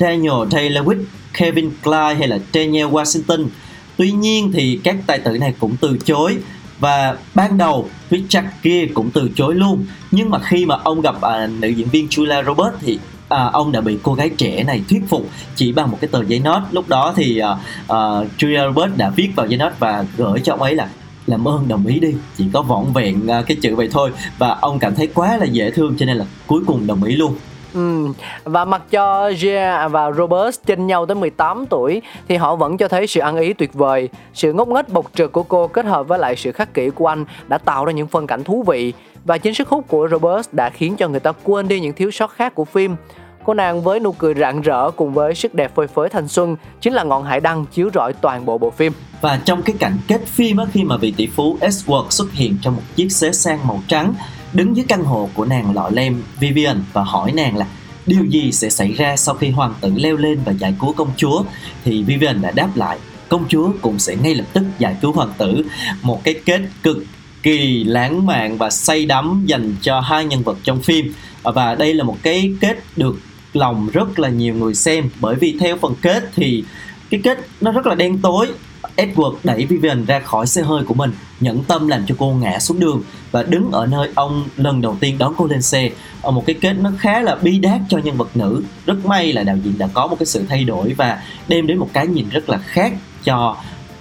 Daniel 0.00 0.48
Day-Lewis, 0.50 1.02
Kevin 1.38 1.70
Kline 1.82 2.14
hay 2.18 2.28
là 2.28 2.38
Daniel 2.54 2.86
Washington. 2.86 3.46
Tuy 3.96 4.12
nhiên 4.12 4.52
thì 4.52 4.80
các 4.84 4.96
tài 5.06 5.18
tử 5.18 5.38
này 5.38 5.54
cũng 5.60 5.76
từ 5.80 5.98
chối 6.04 6.36
và 6.78 7.16
ban 7.34 7.58
đầu 7.58 7.88
Richard 8.10 8.46
Gere 8.62 8.86
cũng 8.94 9.10
từ 9.10 9.30
chối 9.34 9.54
luôn. 9.54 9.86
Nhưng 10.10 10.30
mà 10.30 10.38
khi 10.38 10.66
mà 10.66 10.76
ông 10.84 11.00
gặp 11.00 11.20
à, 11.20 11.46
nữ 11.46 11.68
diễn 11.68 11.88
viên 11.88 12.06
Julia 12.06 12.44
Roberts 12.44 12.76
thì 12.80 12.98
à, 13.28 13.50
ông 13.52 13.72
đã 13.72 13.80
bị 13.80 13.98
cô 14.02 14.14
gái 14.14 14.30
trẻ 14.38 14.62
này 14.62 14.82
thuyết 14.90 15.02
phục 15.08 15.30
chỉ 15.56 15.72
bằng 15.72 15.90
một 15.90 15.98
cái 16.00 16.08
tờ 16.08 16.24
giấy 16.24 16.38
nốt. 16.38 16.60
Lúc 16.70 16.88
đó 16.88 17.12
thì 17.16 17.38
à, 17.38 17.48
à, 17.88 17.96
Julia 18.38 18.66
Roberts 18.74 18.96
đã 18.96 19.10
viết 19.10 19.28
vào 19.36 19.46
giấy 19.46 19.58
nốt 19.58 19.70
và 19.78 20.04
gửi 20.16 20.40
cho 20.40 20.52
ông 20.52 20.62
ấy 20.62 20.74
là 20.74 20.88
làm 21.26 21.48
ơn 21.48 21.68
đồng 21.68 21.86
ý 21.86 21.98
đi 21.98 22.14
chỉ 22.38 22.44
có 22.52 22.62
vỏn 22.62 22.84
vẹn 22.94 23.26
à, 23.26 23.42
cái 23.42 23.56
chữ 23.62 23.74
vậy 23.76 23.88
thôi. 23.92 24.10
Và 24.38 24.56
ông 24.60 24.78
cảm 24.78 24.94
thấy 24.94 25.06
quá 25.06 25.36
là 25.36 25.44
dễ 25.44 25.70
thương 25.70 25.96
cho 25.98 26.06
nên 26.06 26.16
là 26.16 26.24
cuối 26.46 26.62
cùng 26.66 26.86
đồng 26.86 27.04
ý 27.04 27.16
luôn. 27.16 27.34
Ừ. 27.74 28.06
Và 28.44 28.64
mặc 28.64 28.82
cho 28.90 29.28
Gia 29.28 29.88
và 29.88 30.12
Robert 30.12 30.56
chênh 30.66 30.86
nhau 30.86 31.06
tới 31.06 31.14
18 31.14 31.66
tuổi 31.66 32.02
thì 32.28 32.36
họ 32.36 32.56
vẫn 32.56 32.76
cho 32.76 32.88
thấy 32.88 33.06
sự 33.06 33.20
ăn 33.20 33.36
ý 33.36 33.52
tuyệt 33.52 33.74
vời. 33.74 34.08
Sự 34.34 34.52
ngốc 34.52 34.68
nghếch 34.68 34.88
bộc 34.88 35.10
trực 35.14 35.32
của 35.32 35.42
cô 35.42 35.66
kết 35.66 35.84
hợp 35.84 36.08
với 36.08 36.18
lại 36.18 36.36
sự 36.36 36.52
khắc 36.52 36.74
kỷ 36.74 36.90
của 36.90 37.06
anh 37.06 37.24
đã 37.48 37.58
tạo 37.58 37.84
ra 37.84 37.92
những 37.92 38.06
phân 38.06 38.26
cảnh 38.26 38.44
thú 38.44 38.64
vị 38.66 38.92
và 39.24 39.38
chính 39.38 39.54
sức 39.54 39.68
hút 39.68 39.84
của 39.88 40.08
Robert 40.10 40.48
đã 40.52 40.70
khiến 40.70 40.96
cho 40.96 41.08
người 41.08 41.20
ta 41.20 41.32
quên 41.32 41.68
đi 41.68 41.80
những 41.80 41.92
thiếu 41.92 42.10
sót 42.10 42.30
khác 42.30 42.54
của 42.54 42.64
phim. 42.64 42.96
Cô 43.44 43.54
nàng 43.54 43.82
với 43.82 44.00
nụ 44.00 44.12
cười 44.12 44.34
rạng 44.34 44.60
rỡ 44.60 44.90
cùng 44.90 45.12
với 45.12 45.34
sức 45.34 45.54
đẹp 45.54 45.74
phơi 45.74 45.86
phới 45.86 46.08
thanh 46.08 46.28
xuân 46.28 46.56
chính 46.80 46.92
là 46.92 47.04
ngọn 47.04 47.24
hải 47.24 47.40
đăng 47.40 47.66
chiếu 47.66 47.90
rọi 47.94 48.12
toàn 48.12 48.44
bộ 48.44 48.58
bộ 48.58 48.70
phim. 48.70 48.92
Và 49.20 49.40
trong 49.44 49.62
cái 49.62 49.76
cảnh 49.78 49.98
kết 50.08 50.20
phim 50.26 50.56
á, 50.56 50.64
khi 50.72 50.84
mà 50.84 50.96
vị 50.96 51.14
tỷ 51.16 51.26
phú 51.26 51.56
Edward 51.60 52.10
xuất 52.10 52.32
hiện 52.32 52.56
trong 52.62 52.76
một 52.76 52.82
chiếc 52.96 53.12
xế 53.12 53.32
sang 53.32 53.58
màu 53.66 53.80
trắng 53.88 54.14
đứng 54.52 54.76
dưới 54.76 54.84
căn 54.88 55.04
hộ 55.04 55.30
của 55.34 55.44
nàng 55.44 55.74
lọ 55.74 55.90
lem, 55.92 56.22
Vivian, 56.40 56.82
và 56.92 57.04
hỏi 57.04 57.32
nàng 57.32 57.56
là, 57.56 57.66
điều 58.06 58.24
gì 58.24 58.52
sẽ 58.52 58.70
xảy 58.70 58.92
ra 58.92 59.16
sau 59.16 59.34
khi 59.34 59.50
hoàng 59.50 59.74
tử 59.80 59.92
leo 59.96 60.16
lên 60.16 60.38
và 60.44 60.52
giải 60.52 60.74
cứu 60.80 60.92
công 60.92 61.10
chúa? 61.16 61.42
Thì 61.84 62.02
Vivian 62.02 62.42
đã 62.42 62.50
đáp 62.50 62.68
lại, 62.74 62.98
công 63.28 63.44
chúa 63.48 63.72
cũng 63.80 63.98
sẽ 63.98 64.16
ngay 64.16 64.34
lập 64.34 64.44
tức 64.52 64.64
giải 64.78 64.96
cứu 65.02 65.12
hoàng 65.12 65.32
tử. 65.38 65.62
Một 66.02 66.24
cái 66.24 66.34
kết 66.44 66.60
cực 66.82 67.04
kỳ 67.42 67.84
lãng 67.84 68.26
mạn 68.26 68.58
và 68.58 68.70
say 68.70 69.06
đắm 69.06 69.42
dành 69.46 69.74
cho 69.80 70.00
hai 70.00 70.24
nhân 70.24 70.42
vật 70.42 70.58
trong 70.62 70.82
phim. 70.82 71.12
Và 71.42 71.74
đây 71.74 71.94
là 71.94 72.04
một 72.04 72.16
cái 72.22 72.54
kết 72.60 72.78
được 72.96 73.20
lòng 73.52 73.88
rất 73.92 74.18
là 74.18 74.28
nhiều 74.28 74.54
người 74.54 74.74
xem, 74.74 75.10
bởi 75.20 75.34
vì 75.34 75.56
theo 75.60 75.76
phần 75.76 75.94
kết 76.02 76.30
thì 76.34 76.64
cái 77.10 77.20
kết 77.24 77.38
nó 77.60 77.72
rất 77.72 77.86
là 77.86 77.94
đen 77.94 78.18
tối. 78.22 78.46
Edward 78.96 79.34
đẩy 79.44 79.66
Vivian 79.66 80.04
ra 80.04 80.18
khỏi 80.18 80.46
xe 80.46 80.62
hơi 80.62 80.84
của 80.84 80.94
mình, 80.94 81.12
nhẫn 81.40 81.64
tâm 81.64 81.88
làm 81.88 82.06
cho 82.06 82.14
cô 82.18 82.30
ngã 82.30 82.58
xuống 82.58 82.80
đường 82.80 83.02
và 83.30 83.42
đứng 83.42 83.70
ở 83.72 83.86
nơi 83.86 84.08
ông 84.14 84.44
lần 84.56 84.80
đầu 84.80 84.96
tiên 85.00 85.18
đón 85.18 85.34
cô 85.36 85.46
lên 85.46 85.62
xe. 85.62 85.90
Ở 86.22 86.30
một 86.30 86.46
cái 86.46 86.56
kết 86.60 86.72
nó 86.80 86.90
khá 86.98 87.20
là 87.20 87.34
bi 87.34 87.58
đát 87.58 87.80
cho 87.88 87.98
nhân 87.98 88.16
vật 88.16 88.36
nữ. 88.36 88.62
Rất 88.86 89.06
may 89.06 89.32
là 89.32 89.42
đạo 89.42 89.56
diễn 89.64 89.78
đã 89.78 89.88
có 89.94 90.06
một 90.06 90.16
cái 90.18 90.26
sự 90.26 90.44
thay 90.48 90.64
đổi 90.64 90.94
và 90.96 91.22
đem 91.48 91.66
đến 91.66 91.78
một 91.78 91.88
cái 91.92 92.06
nhìn 92.06 92.28
rất 92.28 92.48
là 92.48 92.58
khác 92.58 92.92
cho 93.24 93.56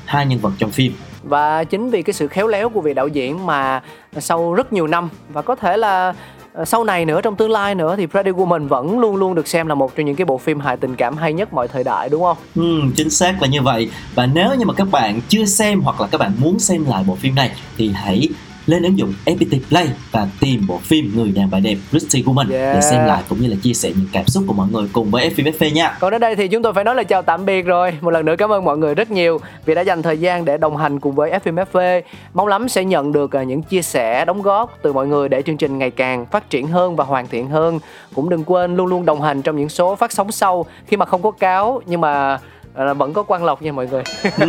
hai 0.05 0.25
nhân 0.25 0.39
vật 0.39 0.51
trong 0.57 0.71
phim 0.71 0.93
và 1.23 1.63
chính 1.63 1.89
vì 1.89 2.01
cái 2.01 2.13
sự 2.13 2.27
khéo 2.27 2.47
léo 2.47 2.69
của 2.69 2.81
vị 2.81 2.93
đạo 2.93 3.07
diễn 3.07 3.45
mà 3.45 3.81
sau 4.19 4.53
rất 4.53 4.73
nhiều 4.73 4.87
năm 4.87 5.09
và 5.29 5.41
có 5.41 5.55
thể 5.55 5.77
là 5.77 6.13
Ờ, 6.59 6.65
sau 6.65 6.83
này 6.83 7.05
nữa 7.05 7.21
trong 7.21 7.35
tương 7.35 7.51
lai 7.51 7.75
nữa 7.75 7.95
thì 7.97 8.07
Pretty 8.07 8.31
Woman 8.31 8.67
vẫn 8.67 8.99
luôn 8.99 9.15
luôn 9.15 9.35
được 9.35 9.47
xem 9.47 9.67
là 9.67 9.75
một 9.75 9.95
trong 9.95 10.05
những 10.05 10.15
cái 10.15 10.25
bộ 10.25 10.37
phim 10.37 10.59
hài 10.59 10.77
tình 10.77 10.95
cảm 10.95 11.17
hay 11.17 11.33
nhất 11.33 11.53
mọi 11.53 11.67
thời 11.67 11.83
đại 11.83 12.09
đúng 12.09 12.21
không? 12.21 12.37
Ừ, 12.55 12.81
chính 12.95 13.09
xác 13.09 13.41
là 13.41 13.47
như 13.47 13.61
vậy. 13.61 13.89
Và 14.15 14.25
nếu 14.25 14.55
như 14.55 14.65
mà 14.65 14.73
các 14.73 14.87
bạn 14.91 15.19
chưa 15.29 15.45
xem 15.45 15.81
hoặc 15.81 16.01
là 16.01 16.07
các 16.07 16.17
bạn 16.17 16.31
muốn 16.39 16.59
xem 16.59 16.85
lại 16.85 17.03
bộ 17.07 17.15
phim 17.15 17.35
này 17.35 17.51
thì 17.77 17.91
hãy 17.93 18.27
lên 18.65 18.83
ứng 18.83 18.97
dụng 18.97 19.13
FPT 19.25 19.59
Play 19.69 19.87
và 20.11 20.27
tìm 20.39 20.67
bộ 20.67 20.77
phim 20.83 21.11
Người 21.15 21.31
đàn 21.31 21.49
bà 21.51 21.59
đẹp 21.59 21.77
Pretty 21.89 22.23
Woman 22.23 22.51
yeah. 22.51 22.75
để 22.75 22.81
xem 22.81 23.05
lại 23.05 23.23
cũng 23.29 23.41
như 23.41 23.47
là 23.47 23.55
chia 23.61 23.73
sẻ 23.73 23.89
những 23.89 24.07
cảm 24.11 24.25
xúc 24.27 24.43
của 24.47 24.53
mọi 24.53 24.67
người 24.71 24.87
cùng 24.93 25.11
với 25.11 25.29
FPFP 25.29 25.73
nha. 25.73 25.97
Còn 25.99 26.11
đến 26.11 26.21
đây 26.21 26.35
thì 26.35 26.47
chúng 26.47 26.63
tôi 26.63 26.73
phải 26.73 26.83
nói 26.83 26.95
lời 26.95 27.05
chào 27.05 27.21
tạm 27.21 27.45
biệt 27.45 27.61
rồi. 27.61 27.93
Một 28.01 28.11
lần 28.11 28.25
nữa 28.25 28.35
cảm 28.37 28.51
ơn 28.51 28.65
mọi 28.65 28.77
người 28.77 28.95
rất 28.95 29.11
nhiều 29.11 29.39
vì 29.65 29.75
đã 29.75 29.81
dành 29.81 30.01
thời 30.01 30.17
gian 30.17 30.45
để 30.45 30.57
đồng 30.57 30.77
hành 30.77 30.99
cùng 30.99 31.15
với 31.15 31.31
FPFP. 31.31 32.01
Mong 32.33 32.47
lắm 32.47 32.69
sẽ 32.69 32.83
nhận 32.83 33.11
được 33.11 33.35
à, 33.35 33.43
những 33.43 33.61
chia 33.61 33.81
sẻ, 33.81 34.25
đóng 34.25 34.41
góp 34.41 34.77
từ 34.81 34.93
mọi 34.93 35.07
người 35.07 35.29
để 35.29 35.41
chương 35.41 35.57
trình 35.57 35.77
ngày 35.77 35.91
càng 35.91 36.25
phát 36.25 36.49
triển 36.49 36.67
hơn 36.67 36.95
và 36.95 37.03
hoàn 37.03 37.27
thiện 37.27 37.47
hơn. 37.47 37.79
Cũng 38.15 38.29
đừng 38.29 38.43
quên 38.43 38.75
luôn 38.75 38.87
luôn 38.87 39.05
đồng 39.05 39.21
hành 39.21 39.41
trong 39.41 39.57
những 39.57 39.69
số 39.69 39.95
phát 39.95 40.11
sóng 40.11 40.31
sau 40.31 40.65
khi 40.87 40.97
mà 40.97 41.05
không 41.05 41.21
có 41.21 41.31
cáo 41.31 41.81
nhưng 41.85 42.01
mà 42.01 42.39
là 42.75 42.93
vẫn 42.93 43.13
có 43.13 43.23
quan 43.23 43.43
lộc 43.43 43.61
nha 43.61 43.71
mọi 43.71 43.87
người. 43.87 44.03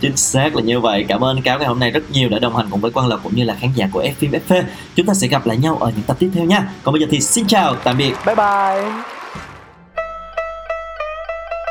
Chính 0.00 0.16
xác 0.16 0.56
là 0.56 0.62
như 0.62 0.80
vậy. 0.80 1.04
Cảm 1.08 1.24
ơn 1.24 1.42
cáo 1.42 1.58
ngày 1.58 1.68
hôm 1.68 1.80
nay 1.80 1.90
rất 1.90 2.02
nhiều 2.12 2.28
đã 2.28 2.38
đồng 2.38 2.56
hành 2.56 2.66
cùng 2.70 2.80
với 2.80 2.90
quan 2.94 3.06
lộc 3.08 3.20
cũng 3.22 3.34
như 3.34 3.44
là 3.44 3.54
khán 3.54 3.70
giả 3.74 3.88
của 3.92 4.02
F 4.02 4.12
phim 4.18 4.30
FP 4.48 4.62
chúng 4.94 5.06
ta 5.06 5.14
sẽ 5.14 5.28
gặp 5.28 5.46
lại 5.46 5.56
nhau 5.56 5.76
ở 5.80 5.92
những 5.96 6.04
tập 6.06 6.16
tiếp 6.18 6.30
theo 6.34 6.44
nha. 6.44 6.68
Còn 6.82 6.92
bây 6.92 7.00
giờ 7.00 7.06
thì 7.10 7.20
xin 7.20 7.46
chào 7.46 7.76
tạm 7.84 7.96
biệt. 7.96 8.14
Bye 8.26 8.34
bye. 8.34 8.92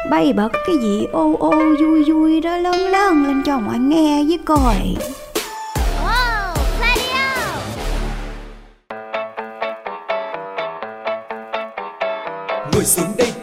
Bay 0.10 0.34
bật 0.34 0.50
cái 0.68 0.76
gì? 0.82 1.06
Ô 1.12 1.36
ô 1.40 1.52
vui 1.80 2.04
vui 2.04 2.42
đó 2.42 2.58
lớn 2.58 2.92
lớn 2.92 3.24
lên 3.28 3.44
cho 3.46 3.60
mọi 3.60 3.80
nghe 3.80 4.24
với 4.24 4.40
coi. 4.46 4.76
Ngồi 12.74 12.86
xuống 12.86 13.08
đây 13.18 13.33